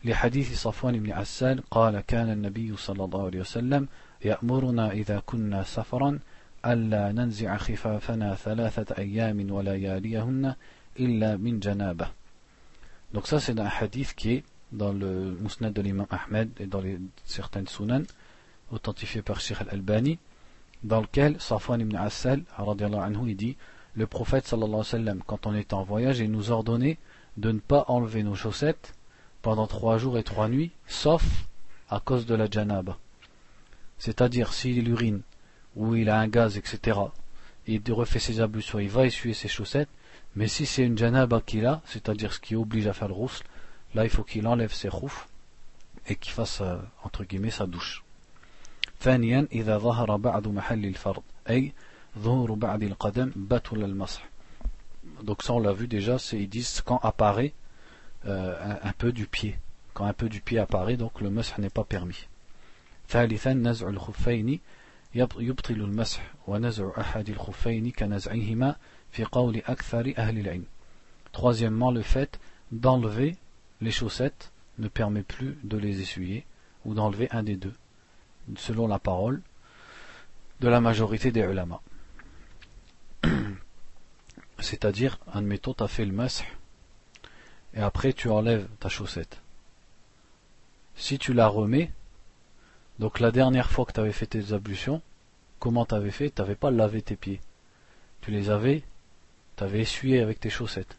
[0.05, 3.89] لحديث صفوان بن عسال قال كان النبي صلى الله عليه وسلم
[4.25, 6.19] يأمرنا إذا كنا سفرا
[6.67, 10.55] ألا ننزع خفافنا ثلاثة أيام ولياليهن
[11.01, 12.09] إلا من جنابه.
[13.15, 16.81] Donc ça c'est un hadith qui est dans le Mousnad de l'imam Ahmed et dans
[16.81, 18.03] les, certaines sunan
[18.73, 20.19] authentifiées par Sheikh al-Albani
[20.83, 23.57] dans lequel Safwan ibn Assal anhu, il dit
[23.95, 26.99] le prophète sallallahu alayhi wa sallam quand on était en voyage il nous ordonnait
[27.37, 28.95] de ne pas enlever nos chaussettes
[29.43, 31.25] pendant trois jours et trois nuits sauf
[31.91, 32.99] à cause de la janaba
[33.99, 35.23] c'est-à-dire s'il urine
[35.77, 36.99] ou il a un gaz etc
[37.67, 39.89] il refait ses ablutions il va essuyer ses chaussettes
[40.37, 43.45] mais si c'est une janaba qu'il a c'est-à-dire ce qui oblige à faire le rousl
[43.95, 45.29] là il faut qu'il enlève ses khouf
[46.07, 48.05] et qu'il fasse euh, entre guillemets sa douche
[49.01, 51.73] ثانيا إذا ظهر بعض محل الفرض أي
[52.19, 54.28] ظهور بعض القدم بطل المسح
[55.23, 57.53] donc ça on l'a vu déjà c'est ils disent quand apparaît
[58.27, 59.59] euh, un, un, peu du pied
[59.93, 62.29] quand un peu du pied apparaît donc le mash n'est pas permis
[63.09, 64.61] ثالثا نزع الخفين
[65.15, 68.77] يبطل المسح ونزع أحد الخفين كنزعهما
[69.13, 70.65] في قول أكثر أهل العلم
[71.33, 72.41] troisièmement le fait
[72.73, 73.37] d'enlever
[73.81, 76.47] les chaussettes ne permet plus de les essuyer
[76.85, 77.75] ou d'enlever un des deux,
[78.57, 79.43] selon la parole
[80.61, 81.81] de la majorité des ulama.
[84.62, 86.46] C'est-à-dire, admettons, tu as fait le masque
[87.74, 89.42] et après tu enlèves ta chaussette.
[90.96, 91.92] Si tu la remets,
[93.00, 95.02] donc la dernière fois que tu avais fait tes ablutions,
[95.60, 96.30] comment tu avais fait?
[96.30, 97.42] Tu n'avais pas lavé tes pieds.
[98.22, 98.84] Tu les avais,
[99.56, 100.98] tu avais essuyé avec tes chaussettes.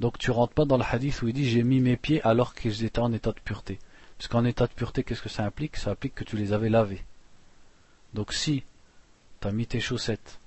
[0.00, 2.54] Donc tu rentres pas dans le hadith où il dit j'ai mis mes pieds alors
[2.54, 3.78] qu'ils étaient en état de pureté.
[4.16, 5.76] Parce qu'en état de pureté, qu'est-ce que ça implique?
[5.76, 7.04] Ça implique que tu les avais lavés.
[8.14, 8.64] Donc si
[9.40, 10.40] tu as mis tes chaussettes,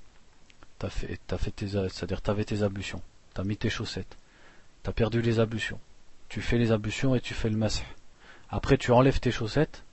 [0.81, 3.01] t'as fait, fait tes, c'est-à-dire tu avais tes ablutions,
[3.35, 4.17] tu as mis tes chaussettes,
[4.83, 5.79] tu as perdu les ablutions,
[6.27, 7.85] tu fais les ablutions et tu fais le masque.
[8.49, 9.83] Après tu enlèves tes chaussettes,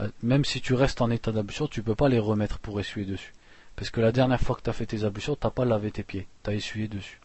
[0.00, 3.04] euh, même si tu restes en état d'ablution, tu peux pas les remettre pour essuyer
[3.04, 3.34] dessus.
[3.76, 5.90] Parce que la dernière fois que tu as fait tes ablutions, tu n'as pas lavé
[5.90, 7.20] tes pieds, tu as essuyé dessus.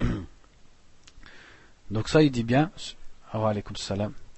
[1.90, 2.70] Donc ça, il dit bien,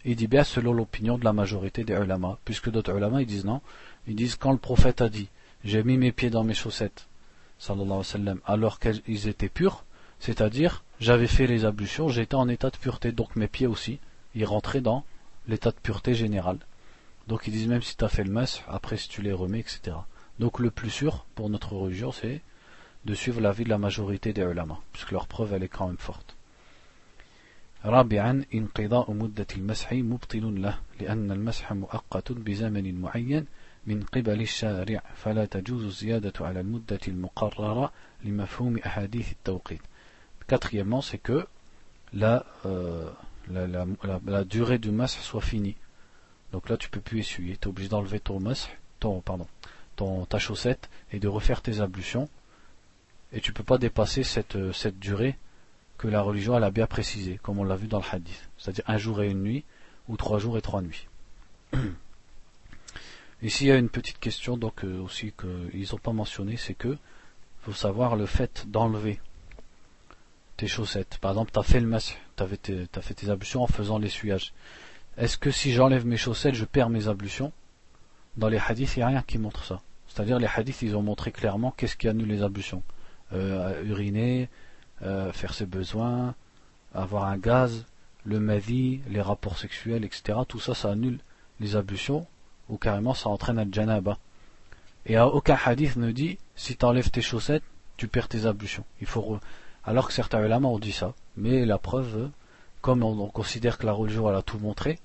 [0.04, 3.44] il dit bien selon l'opinion de la majorité des ulama, puisque d'autres ulama, ils disent
[3.44, 3.60] non,
[4.08, 5.28] ils disent quand le prophète a dit,
[5.64, 7.06] j'ai mis mes pieds dans mes chaussettes,
[8.45, 9.83] alors qu'ils étaient purs,
[10.19, 13.99] c'est-à-dire, j'avais fait les ablutions, j'étais en état de pureté, donc mes pieds aussi,
[14.35, 15.03] ils rentraient dans
[15.47, 16.59] l'état de pureté générale.
[17.27, 19.59] Donc ils disent même si tu as fait le mas, après si tu les remets,
[19.59, 19.97] etc.
[20.39, 22.41] Donc le plus sûr pour notre religion, c'est
[23.05, 25.97] de suivre l'avis de la majorité des ulama, puisque leur preuve elle est quand même
[25.97, 26.35] forte.
[27.85, 33.45] رابعا انقضاء مدة المسح مبطل له لأن المسح مؤقت بزمن معين
[33.87, 37.91] من قبل الشارع فلا تجوز الزيادة على المدة المقررة
[38.23, 39.81] لمفهوم أحاديث التوقيت
[40.47, 41.45] Quatrièmement, c'est que
[42.11, 43.07] la, euh,
[43.51, 45.75] la, la, la, la durée du masque soit finie.
[46.51, 47.55] Donc là, tu peux plus essuyer.
[47.55, 49.45] Tu es obligé d'enlever ton masque, ton, pardon,
[49.95, 52.29] ton, ta chaussette et de refaire tes ablutions.
[53.31, 55.37] Et tu peux pas dépasser cette, euh, cette durée
[55.99, 58.49] que la religion elle a bien précisé, comme on l'a vu dans le hadith.
[58.57, 59.65] C'est-à-dire un jour et une nuit,
[60.07, 61.07] ou trois jours et trois nuits.
[63.44, 66.72] Ici, il y a une petite question donc euh, aussi qu'ils n'ont pas mentionné, c'est
[66.72, 66.96] que
[67.60, 69.20] faut savoir le fait d'enlever
[70.56, 71.18] tes chaussettes.
[71.20, 72.46] Par exemple, tu as fait le masque, tu as
[73.02, 74.54] fait tes ablutions en faisant l'essuyage.
[75.18, 77.52] Est-ce que si j'enlève mes chaussettes, je perds mes ablutions?
[78.38, 79.82] Dans les hadiths, il n'y a rien qui montre ça.
[80.08, 82.82] C'est-à-dire les hadiths, ils ont montré clairement qu'est-ce qui annule les ablutions.
[83.34, 84.48] Euh, uriner,
[85.02, 86.34] euh, faire ses besoins,
[86.94, 87.84] avoir un gaz,
[88.24, 90.38] le mavi, les rapports sexuels, etc.
[90.48, 91.18] Tout ça, ça annule
[91.60, 92.26] les ablutions,
[92.68, 94.18] ou carrément ça entraîne un janaba.
[95.06, 97.62] Et aucun hadith ne dit, si tu enlèves tes chaussettes,
[97.96, 98.84] tu perds tes ablutions.
[99.00, 99.38] Il faut
[99.84, 101.14] Alors que certains ulama ont dit ça.
[101.36, 102.30] Mais la preuve,
[102.80, 104.98] comme on, considère que la religion elle a tout montré,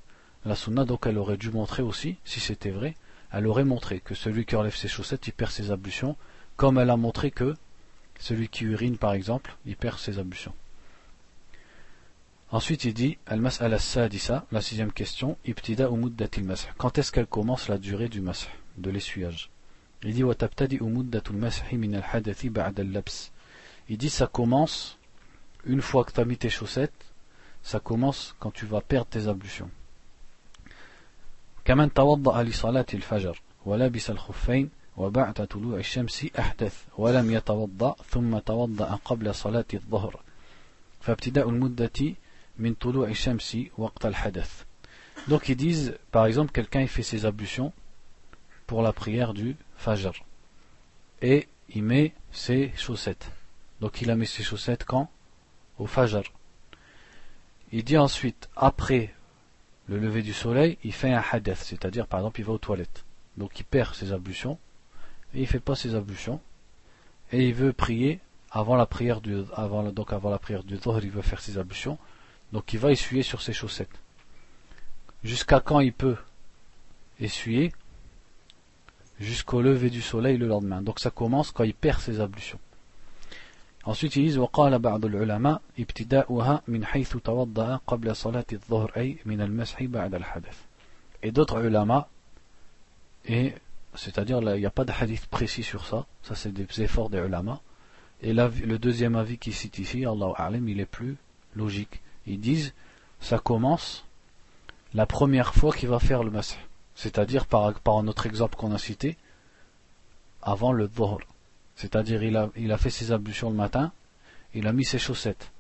[0.46, 2.96] la sunna donc elle aurait dû montrer aussi, si c'était vrai,
[3.32, 6.16] elle aurait montré que celui qui enlève ses chaussettes, il perd ses ablutions,
[6.56, 7.56] comme elle a montré que
[8.20, 10.54] celui qui urine par exemple, il perd ses ablutions.
[12.51, 16.69] Ensuite il dit Al-Mas'al al-Sadisa, la sixième question, Ibtida umuddatil masah.
[16.79, 19.51] Quand est-ce qu'elle commence la durée du masah, de l'essuyage
[20.05, 23.33] Il dit Watabtadi umuddatul masahi min al-hadathi ba'da al-labs.
[23.89, 24.99] Il dit ça commence
[25.65, 26.93] une fois que tu as mis tes chaussettes
[27.65, 29.71] ça commence quand tu vas perdre tes ablutions.
[31.65, 39.35] كمن توضأ لصلاة الفجر ولبس الخفين وبعد طلوع الشمس أحدث ولم يتوضأ ثم توضأ قبل
[39.35, 40.21] صلاة الظهر
[41.01, 42.15] فابتداء المدة
[45.28, 47.74] donc ils disent, par exemple, quelqu'un fait ses ablutions
[48.68, 50.14] pour la prière du Fajr.
[51.22, 53.32] Et il met ses chaussettes.
[53.82, 55.10] Donc il a mis ses chaussettes quand?
[55.78, 56.24] Au Fajr.
[57.72, 59.14] Il dit ensuite, après
[59.88, 63.06] le lever du soleil, il fait un hadith, c'est-à-dire par exemple il va aux toilettes.
[63.38, 64.58] Donc il perd ses ablutions,
[65.34, 66.42] et il ne fait pas ses ablutions,
[67.32, 68.20] et il veut prier
[68.52, 71.58] avant la prière du, avant, donc avant la prière du Dhuhr, il veut faire ses
[71.58, 71.98] ablutions,
[72.53, 74.01] donc il va essuyer sur ses chaussettes.
[75.23, 76.17] Jusqu'à quand il peut
[77.21, 77.73] essuyer
[79.21, 80.83] Jusqu'au lever du soleil le lendemain.
[80.83, 82.59] Donc ça commence quand il perd ses ablutions.
[83.85, 89.41] Ensuite, ils disent وقال بعض العلماء ابتداؤها من حيث توضأ قبل صلاة الظهر أي من
[89.41, 90.57] المسح بعد الحدث.
[91.23, 92.09] Et d'autres ulama,
[93.27, 93.55] et
[93.95, 97.19] c'est-à-dire il n'y a pas de hadith précis sur ça, ça c'est des efforts des
[97.19, 97.61] ulama.
[98.21, 101.17] Et là, le deuxième avis qui cite ici, Allah A'lam, il est plus
[101.55, 102.01] logique.
[102.30, 102.74] Ils disent,
[103.20, 104.06] ça commence
[104.94, 106.58] la première fois qu'il va faire le masih.
[106.96, 109.18] C'est-à-dire par, par notre exemple qu'on a cité,
[110.42, 111.20] avant le dhuhr.
[111.76, 113.92] C'est-à-dire, il a, il a fait ses ablutions le matin,
[114.54, 115.52] il a mis ses chaussettes.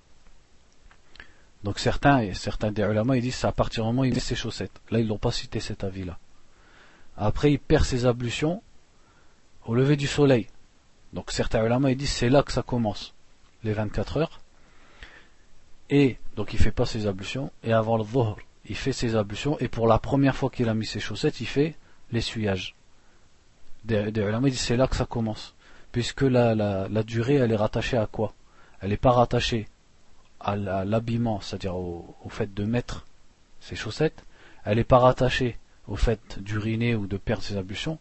[1.64, 4.20] Donc certains, certains des ulama, ils disent c'est à partir du moment où il met
[4.20, 4.80] ses chaussettes.
[4.92, 6.18] Là, ils n'ont pas cité cet avis-là.
[7.18, 8.62] Après, il perd ses ablutions
[9.66, 10.48] au lever du soleil.
[11.12, 13.14] Donc certains ulama, ils disent c'est là que ça commence,
[13.64, 14.40] les 24 heures.
[15.90, 19.60] Et, donc il fait pas ses ablutions, et avant le dhuhr, il fait ses ablutions,
[19.60, 21.75] et pour la première fois qu'il a mis ses chaussettes, il fait
[22.13, 22.78] l'essuyage.
[23.84, 25.54] Des, des ulama, disent c'est là que ça commence.
[25.91, 28.34] Puisque la, la, durée, elle est rattachée à quoi?
[28.80, 29.67] Elle n'est pas rattachée
[30.39, 33.06] à l'habillement, c'est-à-dire au, fait de mettre
[33.60, 34.23] ses chaussettes,
[34.63, 35.58] elle n'est pas rattachée
[35.89, 37.99] au fait d'uriner ou de perdre ses ablutions,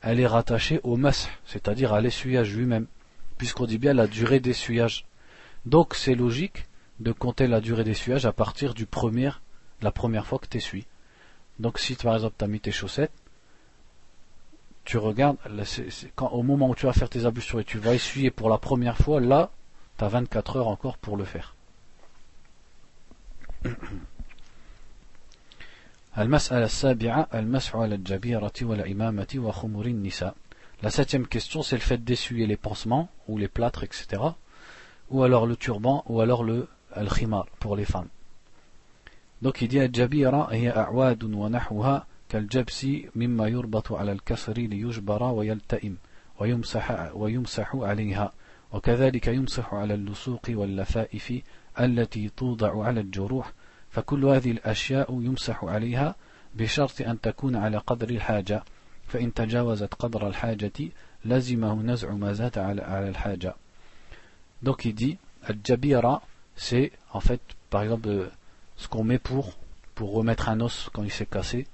[0.00, 2.86] elle est rattachée au mas, c'est-à-dire à, l'essuyage lui-même,
[3.36, 5.04] puisqu'on dit bien la durée d'essuyage.
[5.66, 6.64] Donc c'est logique
[7.04, 9.30] de compter la durée d'essuyage à partir du premier,
[9.82, 10.86] la première fois que tu essuies.
[11.58, 13.12] Donc si par exemple tu as mis tes chaussettes,
[14.84, 15.36] tu regardes,
[16.14, 18.58] quand, au moment où tu vas faire tes ablutions et tu vas essuyer pour la
[18.58, 19.50] première fois, là,
[19.98, 21.54] tu as 24 heures encore pour le faire.
[30.82, 34.22] La septième question, c'est le fait d'essuyer les pansements, ou les plâtres, etc.
[35.10, 38.08] Ou alors le turban, ou alors le al-khimar, pour les femmes.
[39.42, 45.96] Donc il dit الجبيرة هي أعواد ونحوها كالجبس مما يربط على الكسر ليجبر ويلتئم
[46.40, 48.32] ويمسح, ويمسح عليها.
[48.72, 51.32] وكذلك يمسح على اللصوق واللفائف
[51.80, 53.52] التي توضع على الجروح.
[53.90, 56.14] فكل هذه الأشياء يمسح عليها
[56.54, 58.62] بشرط أن تكون على قدر الحاجة.
[59.06, 60.72] فإن تجاوزت قدر الحاجة
[61.24, 63.54] لزمه نزع ما زاد على, الحاجة.
[64.62, 66.22] Donc il dit, Al-Jabira,
[66.56, 67.40] c'est en fait,
[67.70, 68.30] par exemple,
[68.76, 69.52] ce qu'on met pour,
[69.94, 71.66] pour remettre un os quand il s'est cassé.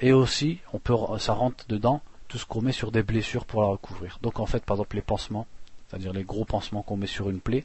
[0.00, 3.62] Et aussi, on peut, ça rentre dedans tout ce qu'on met sur des blessures pour
[3.62, 4.18] la recouvrir.
[4.22, 5.46] Donc en fait, par exemple, les pansements,
[5.88, 7.64] c'est-à-dire les gros pansements qu'on met sur une plaie,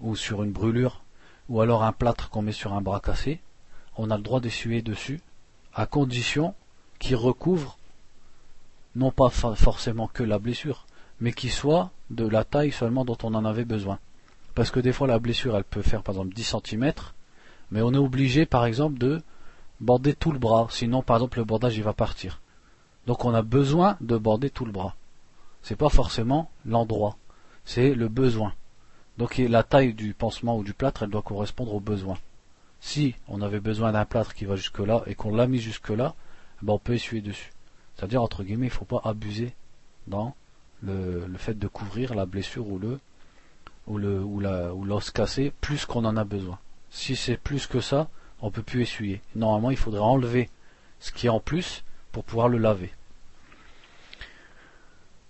[0.00, 1.02] ou sur une brûlure,
[1.48, 3.40] ou alors un plâtre qu'on met sur un bras cassé,
[3.96, 5.20] on a le droit d'essuyer dessus,
[5.74, 6.54] à condition
[6.98, 7.76] qu'il recouvre
[8.94, 10.86] non pas forcément que la blessure,
[11.20, 13.98] mais qu'il soit de la taille seulement dont on en avait besoin.
[14.58, 16.92] Parce que des fois la blessure elle peut faire par exemple 10 cm,
[17.70, 19.22] mais on est obligé par exemple de
[19.78, 22.40] border tout le bras, sinon par exemple le bordage il va partir.
[23.06, 24.96] Donc on a besoin de border tout le bras.
[25.62, 27.16] C'est pas forcément l'endroit,
[27.64, 28.52] c'est le besoin.
[29.16, 32.18] Donc la taille du pansement ou du plâtre, elle doit correspondre au besoin.
[32.80, 35.90] Si on avait besoin d'un plâtre qui va jusque là et qu'on l'a mis jusque
[35.90, 36.16] là,
[36.62, 37.52] ben on peut essuyer dessus.
[37.94, 39.54] C'est-à-dire entre guillemets, il ne faut pas abuser
[40.08, 40.34] dans
[40.82, 42.98] le, fait de couvrir la blessure ou le
[43.88, 46.58] ou ou la ou l'os cassé plus qu'on en a besoin.
[46.90, 48.08] Si c'est plus que ça,
[48.40, 49.20] on peut plus essuyer.
[49.34, 50.48] Normalement, il faudrait enlever
[51.00, 52.92] ce qui est en plus pour pouvoir le laver.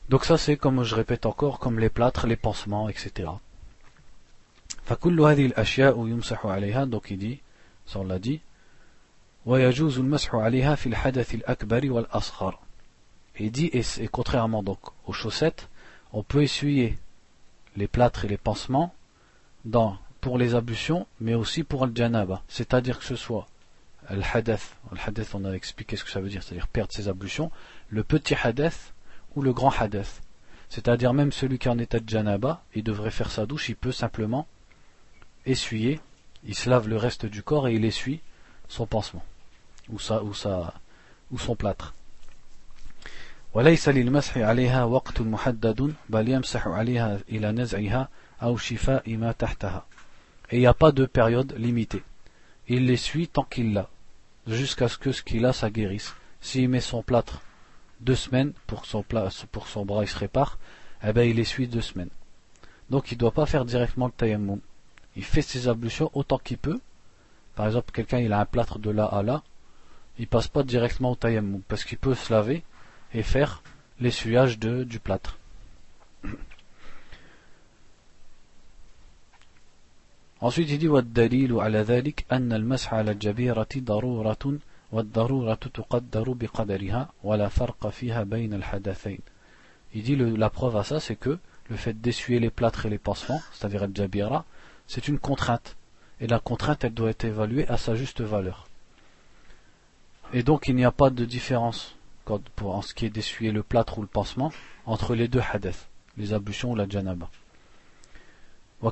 [0.08, 3.30] Donc ça c'est comme je répète encore comme les plâtres, les pansements, etc.
[6.86, 7.40] donc il dit,
[7.84, 8.40] ça on l'a dit,
[13.40, 15.68] il dit et, et contrairement donc aux chaussettes,
[16.14, 16.98] on peut essuyer
[17.78, 18.92] les plâtres et les pansements
[20.20, 23.46] pour les ablutions mais aussi pour le janaba c'est-à-dire que ce soit
[24.10, 27.08] le hadath le hadath on a expliqué ce que ça veut dire c'est-à-dire perdre ses
[27.08, 27.50] ablutions.
[27.88, 28.94] Le petit hadath
[29.36, 30.22] ou le grand hadath
[30.68, 33.92] c'est-à-dire même celui qui en état de janaba il devrait faire sa douche il peut
[33.92, 34.46] simplement
[35.46, 36.00] essuyer,
[36.44, 38.20] il se lave le reste du corps et il essuie
[38.68, 39.24] son pansement
[39.88, 40.74] ou, sa, ou, sa,
[41.30, 41.94] ou son plâtre
[43.53, 48.09] وليس للمسح عليها وقت محدد بل يمسح عليها إلى نزعها
[48.41, 49.85] أو شفاء ما تحتها
[50.49, 52.03] et il n'y a pas de période limitée
[52.67, 53.89] il l'essuie tant qu'il l'a
[54.47, 57.41] jusqu'à ce que ce qu'il a ça guérisse s'il met son plâtre
[58.01, 59.03] deux semaines pour que son,
[59.51, 60.57] pour son bras il se répare
[61.03, 62.09] eh ben il essuie deux semaines
[62.89, 64.59] donc il ne doit pas faire directement le tayammum
[65.15, 66.79] il fait ses ablutions autant qu'il peut.
[67.55, 69.43] Par exemple, quelqu'un il a un plâtre de là à là,
[70.17, 72.63] il passe pas directement au tayammum parce qu'il peut se laver
[73.13, 73.61] et faire
[73.99, 75.37] l'essuyage du plâtre.
[80.41, 84.57] Ensuite, il dit والدليل على ذلك أن المسح على الجبيرة ضرورة
[84.91, 89.19] والضرورة تقدر بقدرها ولا فرق فيها بين الحدثين.
[89.95, 91.37] Il dit le, la preuve à ça, c'est que
[91.69, 94.43] le fait d'essuyer les plâtres et les pansements, c'est-à-dire le jabira,
[94.87, 95.77] c'est une contrainte.
[96.19, 98.67] Et la contrainte, elle doit être évaluée à sa juste valeur.
[100.33, 101.95] Et donc, il n'y a pas de différence
[102.56, 104.52] pour, en ce qui est d'essuyer le plâtre ou le pansement
[104.86, 107.28] entre les deux hadiths, les ablutions ou la janaba.
[108.80, 108.90] Bon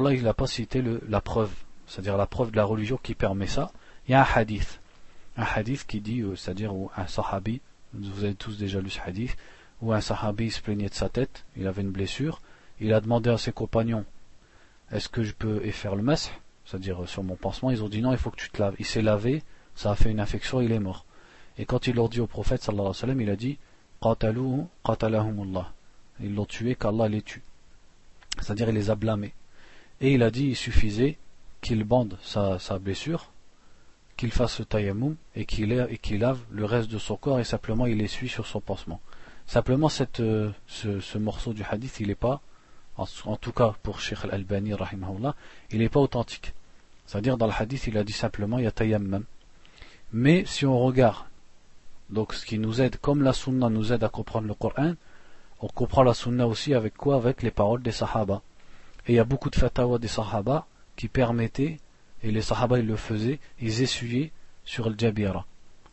[0.00, 1.50] là il n'a pas cité la preuve,
[1.86, 3.72] c'est-à-dire la preuve de la religion qui permet ça.
[4.06, 4.80] Il y a un hadith,
[5.36, 7.60] un hadith qui dit, euh, c'est-à-dire un sahabi,
[7.92, 9.36] vous avez tous déjà lu ce hadith,
[9.82, 12.40] où un sahabi se plaignait de sa tête, il avait une blessure,
[12.80, 14.04] il a demandé à ses compagnons
[14.90, 16.32] est-ce que je peux faire le masque
[16.64, 18.74] c'est-à-dire euh, sur mon pansement ils ont dit non il faut que tu te laves
[18.78, 19.42] il s'est lavé
[19.80, 21.06] ça a fait une infection il est mort.
[21.56, 23.58] Et quand il leur dit au prophète alayhi il a dit
[26.20, 27.42] ils l'ont tué qu'Allah les tue.
[28.42, 29.32] C'est-à-dire il les a blâmés.
[30.02, 31.16] Et il a dit il suffisait
[31.62, 33.32] qu'il bande sa, blessure
[34.18, 38.02] qu'il fasse le tayammum et qu'il lave le reste de son corps et simplement il
[38.02, 39.00] essuie sur son pansement.
[39.46, 42.42] Simplement cette, euh, ce, ce morceau du hadith il n'est pas
[42.98, 44.74] en, tout cas pour Sheikh al-Albani,
[45.70, 46.52] il n'est pas authentique.
[47.06, 49.24] C'est-à-dire dans le hadith, il a dit simplement yatayammam.
[50.12, 51.24] Mais si on regarde,
[52.08, 54.94] donc ce qui nous aide, comme la sunna nous aide à comprendre le Coran,
[55.60, 57.16] on comprend la sunna aussi avec quoi?
[57.16, 58.42] Avec les paroles des sahaba.
[59.06, 61.78] Et il y a beaucoup de fatawa des sahaba qui permettaient,
[62.22, 64.32] et les sahaba ils le faisaient, ils essuyaient
[64.64, 65.46] sur le jabira.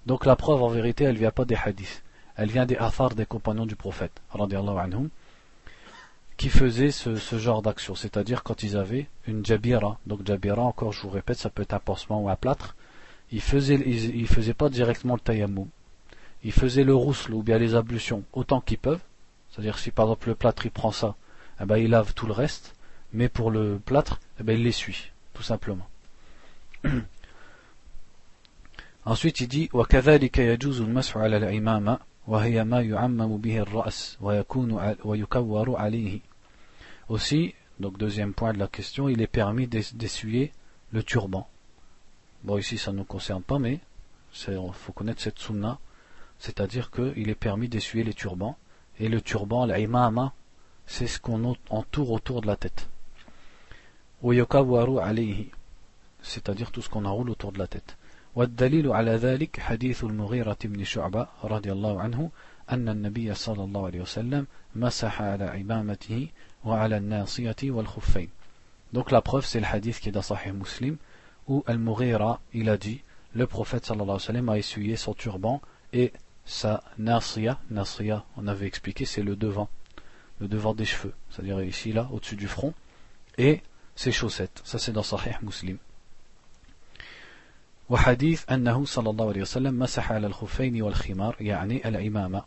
[0.06, 2.04] Donc la preuve en vérité, elle vient pas des hadiths,
[2.36, 5.10] elle vient des athars des compagnons du prophète, anhum,
[6.38, 11.02] qui faisaient ce, genre d'action, c'est-à-dire quand ils avaient une jabira, donc jabira, encore je
[11.02, 12.76] vous répète, ça peut être un pansement ou un plâtre,
[13.31, 15.69] ils faisaient, ils, faisaient pas directement le tayammum,
[16.45, 19.03] ils faisaient le rousle ou bien les ablutions autant qu'ils peuvent,
[19.51, 21.15] c'est-à-dire si par exemple le plâtre il prend ça,
[21.61, 22.75] eh ben, il lave tout le reste,
[23.13, 25.89] mais pour le plâtre, eh ben, il l'essuie, tout simplement.
[29.05, 35.77] Ensuite, il dit وكذلك يجوز المسح على العمامة وهي ما يعمم به الرأس ويكون ويكور
[35.77, 36.21] عليه.
[37.09, 40.53] Aussi, donc deuxième point de la question, il est permis d'essuyer
[40.93, 41.49] le turban.
[42.47, 43.81] Bon, ici ça ne nous concerne pas, mais
[44.49, 45.79] il faut connaître cette sunna,
[46.39, 48.57] c'est-à-dire qu'il est permis d'essuyer les turbans.
[48.99, 50.33] Et le turban, l'imama,
[50.87, 52.89] c'est ce qu'on entoure autour de la tête.
[56.23, 57.97] C'est-à-dire tout ce qu'on enroule autour de la tête.
[58.35, 62.31] والدليل على ذلك حديث المغيرة بن شعبة رضي الله عنه
[62.71, 66.29] أن النبي صلى الله عليه وسلم مسح على عمامته
[66.65, 68.29] وعلى الناصية والخفين
[68.95, 70.97] Donc la preuve c'est le hadith qui est dans Sahih Muslim
[71.49, 73.03] où Al-Mughira il a dit
[73.35, 75.61] le prophète sallallahu alayhi wa sallam a essuyé son turban
[75.93, 76.13] et
[76.45, 79.69] sa nasiya, nasiya on avait expliqué c'est le devant,
[80.41, 82.75] le devant des cheveux, c'est-à-dire ici là au-dessus du front
[83.39, 83.63] et
[83.95, 85.79] ses chaussettes, ça c'est dans Sahih Muslim.
[87.91, 92.45] وحديث أنه صلى الله عليه وسلم مسح على الخفين والخمار يعني العمامة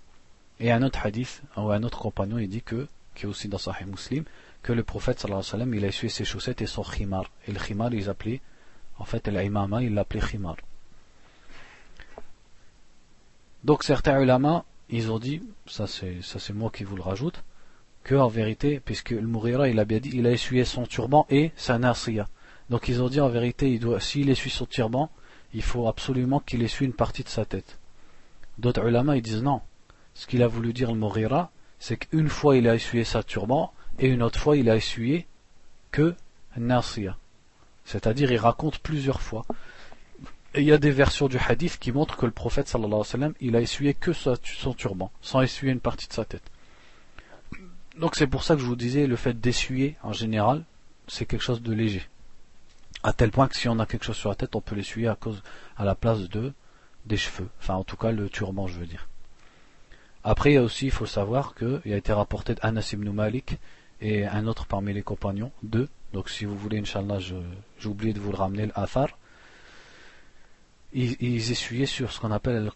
[0.59, 3.59] et un autre hadith ou un autre compagnon il dit que qui est aussi dans
[3.59, 4.23] Sahih Muslim
[4.63, 7.29] que le prophète sallallahu alayhi wa sallam il a essuyé ses chaussettes et son khimar
[7.47, 8.41] et le khimar ils appelaient
[9.00, 10.56] en fait l'imama il l'appelait khimar
[13.64, 17.42] donc certains ulama ils ont dit ça c'est moi qui vous le rajoute
[18.04, 21.26] que en vérité puisque le Mourira il a bien dit il a essuyé son turban
[21.28, 22.28] et sa nasiya
[22.70, 25.10] donc ils ont dit en vérité s'il essuie son turban
[25.52, 27.78] il faut absolument qu'il essuie une partie de sa tête.
[28.58, 29.60] D'autres ulama ils disent non.
[30.14, 33.72] Ce qu'il a voulu dire le Morira, c'est qu'une fois il a essuyé sa turban
[33.98, 35.26] et une autre fois il a essuyé
[35.90, 36.14] que
[36.56, 37.16] Nasiya.
[37.90, 39.44] C'est-à-dire il raconte plusieurs fois.
[40.54, 43.00] Et il y a des versions du hadith qui montrent que le prophète sallallahu alayhi
[43.00, 46.42] wa sallam, il a essuyé que son turban, sans essuyer une partie de sa tête.
[47.98, 50.64] Donc c'est pour ça que je vous disais, le fait d'essuyer en général,
[51.06, 52.08] c'est quelque chose de léger
[53.02, 55.08] à tel point que si on a quelque chose sur la tête, on peut l'essuyer
[55.08, 55.42] à cause
[55.76, 56.52] à la place de
[57.06, 57.48] des cheveux.
[57.60, 59.08] Enfin, en tout cas, le turban, je veux dire.
[60.22, 63.58] Après, il y a aussi, il faut savoir qu'il a été rapporté d'Anas ibn Malik
[64.01, 65.87] et un autre parmi les compagnons, deux.
[66.13, 69.09] Donc, si vous voulez, Inch'Allah, j'ai oublié de vous le ramener, l'Athar.
[70.93, 72.71] Ils, ils, essuyaient sur ce qu'on appelle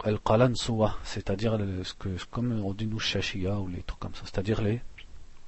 [0.00, 4.22] al-qalan suwa, c'est-à-dire ce que, comme on dit nous, shashia ou les trucs comme ça,
[4.24, 4.80] c'est-à-dire les,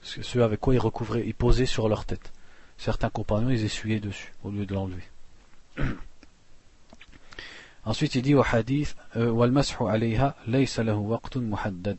[0.03, 2.33] ceux avec quoi ils recouvraient, ils posaient sur leur tête
[2.79, 5.03] certains compagnons ils essuyaient dessus au lieu de l'enlever.
[7.85, 11.99] Ensuite il dit au hadith والمسح عليها ليس له وقت محدد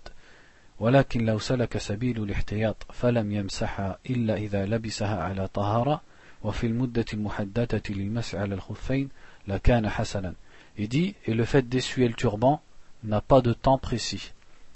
[0.82, 6.02] ولكن لو سلك سبيل الاحتياط فلم يمسحها إلا إذا لبسها على طهارة
[6.44, 9.10] وفي المدة المحددة للمسح على الخفين
[9.48, 10.34] لكان حسنا
[10.80, 12.62] Il dit, et le fait d'essuyer le turban
[13.04, 14.32] n'a pas de temps précis.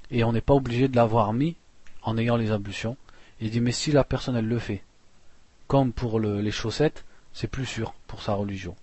[0.09, 1.55] Et on n'est pas obligé de l'avoir mis
[2.01, 2.97] en ayant les ablutions.
[3.39, 4.81] Il dit, mais si la personne elle le fait,
[5.67, 8.75] comme pour les chaussettes, c'est plus sûr pour sa religion.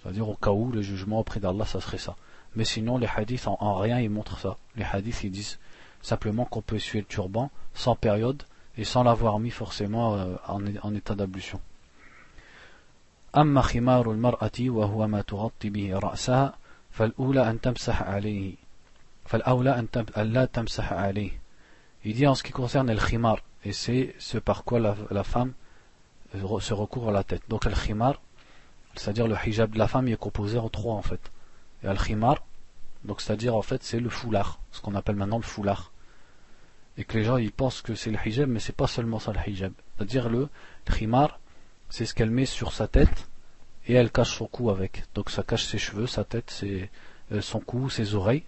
[0.00, 2.14] C'est-à-dire au cas où le jugement auprès d'Allah, ça serait ça.
[2.54, 4.56] Mais sinon, les hadiths en, rien ils montrent ça.
[4.76, 5.58] Les hadiths ils disent
[6.02, 8.42] simplement qu'on peut essuyer le turban sans période
[8.78, 11.60] et sans l'avoir mis forcément euh, en, en, état d'ablution.
[13.36, 16.54] أما خمار المرأة وهو ما تغطي به رأسها
[16.92, 18.54] فالأولى أن تمسح عليه
[19.24, 19.78] فالأولى
[20.16, 21.30] أن لا تمسح عليه
[22.04, 25.24] Il dit en ce qui concerne le khimar, et c'est ce par quoi la, la
[25.24, 25.54] femme
[26.60, 27.42] se recouvre à la tête.
[27.48, 28.20] Donc al khimar,
[28.94, 31.32] c'est-à-dire le hijab de la femme, est composé en trois en fait.
[31.82, 32.36] Et al khimar,
[33.04, 35.89] donc c'est-à-dire en fait c'est le foulard, ce qu'on appelle maintenant le foulard.
[36.97, 39.31] Et que les gens ils pensent que c'est le hijab, mais c'est pas seulement ça
[39.33, 39.73] le hijab.
[39.95, 40.49] C'est-à-dire le
[40.85, 41.39] khimar,
[41.89, 43.27] c'est ce qu'elle met sur sa tête
[43.87, 45.03] et elle cache son cou avec.
[45.15, 46.89] Donc ça cache ses cheveux, sa tête, ses,
[47.31, 48.43] euh, son cou, ses oreilles.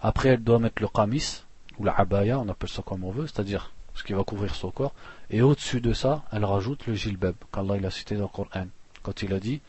[0.00, 1.44] Après elle doit mettre le qamis
[1.78, 4.70] ou la abaya, on appelle ça comme on veut, c'est-à-dire ce qui va couvrir son
[4.70, 4.94] corps.
[5.30, 8.66] Et au-dessus de ça, elle rajoute le jilbab, qu'Allah il a cité dans le Coran,
[9.02, 9.60] quand il a dit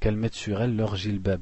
[0.00, 1.40] qu'elles mettent sur elles leur jilbab.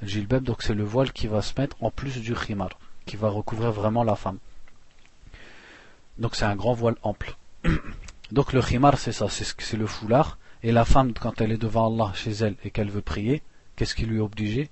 [0.00, 2.70] Le jilbab, donc c'est le voile qui va se mettre en plus du khimar,
[3.04, 4.38] qui va recouvrir vraiment la femme.
[6.18, 7.36] Donc c'est un grand voile ample.
[8.32, 10.38] donc le khimar c'est ça, c'est le foulard.
[10.62, 13.42] Et la femme, quand elle est devant Allah chez elle et qu'elle veut prier,
[13.74, 14.70] qu'est-ce qui lui est obligé?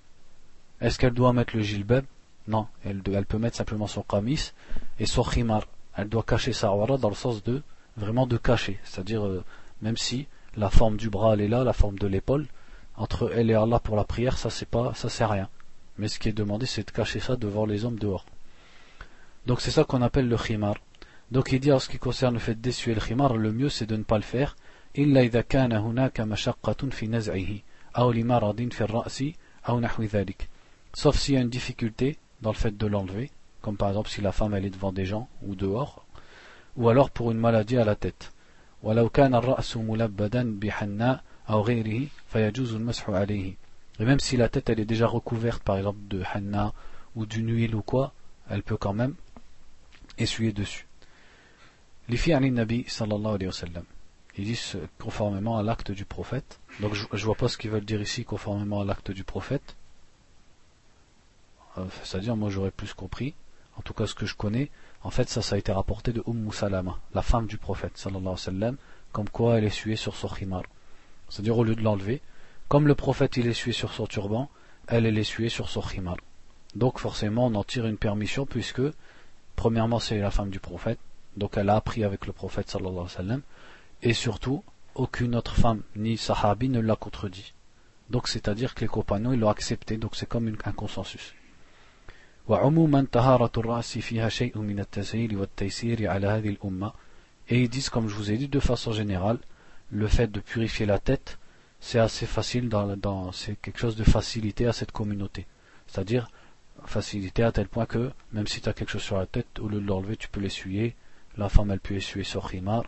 [0.81, 2.05] Est-ce qu'elle doit mettre le jilbab?
[2.47, 4.53] Non, elle, peut mettre simplement son kamis
[4.99, 5.67] et son khimar.
[5.97, 7.63] Elle doit cacher sa awara dans le sens de
[7.97, 8.79] vraiment de cacher.
[8.85, 9.45] C'est-à-dire, euh,
[9.83, 10.27] même si
[10.57, 12.47] la forme du bras elle est là, la forme de l'épaule,
[12.97, 15.49] entre elle et Allah pour la prière, ça c'est pas, ça c'est rien.
[15.99, 18.25] Mais ce qui est demandé, c'est de cacher ça devant les hommes dehors.
[19.47, 20.77] Donc c'est ça qu'on appelle le khimar.
[21.31, 23.87] Donc il dit en ce qui concerne le fait d'essuyer le khimar, le mieux c'est
[23.87, 24.57] de ne pas le faire.
[30.93, 33.31] Sauf s'il y a une difficulté dans le fait de l'enlever,
[33.63, 36.05] comme par exemple si la femme elle est devant des gens ou dehors,
[36.77, 38.33] ou alors pour une maladie à la tête.
[44.01, 46.73] Et même si la tête elle est déjà recouverte par exemple de hanna
[47.15, 48.15] ou d'une huile ou quoi,
[48.49, 49.15] elle peut quand même
[50.19, 50.87] essuyer dessus.
[52.09, 53.85] Nabi sallallahu alayhi wa sallam.
[54.39, 56.61] Ils disent conformément à l'acte du prophète.
[56.81, 59.77] Donc je, je vois pas ce qu'ils veulent dire ici conformément à l'acte du prophète.
[61.77, 63.35] Euh, c'est-à-dire moi j'aurais plus compris.
[63.77, 64.71] En tout cas ce que je connais,
[65.03, 68.23] en fait ça ça a été rapporté de Umm Salama, la femme du prophète sallallahu
[68.23, 68.77] alayhi wa sallam,
[69.13, 70.63] comme quoi elle essuyait sur son khimar.
[71.29, 72.23] C'est-à-dire au lieu de l'enlever,
[72.71, 74.49] comme le prophète il essuyait sur son turban,
[74.87, 76.17] elle elle essuyait sur son khimar.
[76.77, 78.83] Donc forcément on en tire une permission puisque
[79.57, 81.01] premièrement c'est la femme du prophète,
[81.37, 83.43] donc elle a appris avec le prophète sallallahu alayhi wa sallam,
[84.03, 84.63] et surtout
[84.95, 87.55] aucune autre femme ni sahabi ne l'a contredit.
[88.09, 91.35] Donc c'est-à-dire que les compagnons ils l'ont accepté, donc c'est comme un consensus.
[97.49, 99.39] Et ils disent, comme je vous ai dit, de façon générale,
[99.91, 101.40] le fait de purifier la tête,
[101.81, 105.47] c'est assez facile dans, c'est quelque chose de facilité à cette communauté.
[105.87, 106.31] C'est-à-dire,
[106.85, 109.69] facilité à tel point que, même si tu as quelque chose sur la tête, au
[109.69, 110.95] lieu de l'enlever, tu peux l'essuyer.
[111.37, 112.85] La femme, elle peut essuyer son khimar.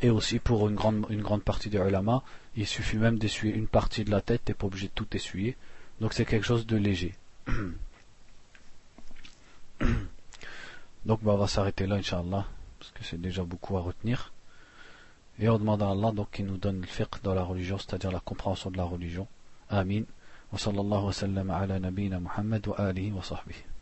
[0.00, 2.22] Et aussi, pour une grande, une grande partie des ulama,
[2.56, 5.56] il suffit même d'essuyer une partie de la tête, t'es pas obligé de tout essuyer.
[6.00, 7.14] Donc c'est quelque chose de léger.
[11.06, 12.46] Donc bah, on va s'arrêter là, Inch'Allah,
[12.78, 14.32] parce que c'est déjà beaucoup à retenir.
[15.40, 18.10] Et on demande à Allah donc qu'il nous donne le fiqh dans la religion, c'est-à-dire
[18.10, 19.26] la compréhension de la religion.
[19.70, 20.02] Amin.
[20.52, 23.77] Wa sallallahu wa sallam ala nabina Muhammad wa alihi wa sahbihi.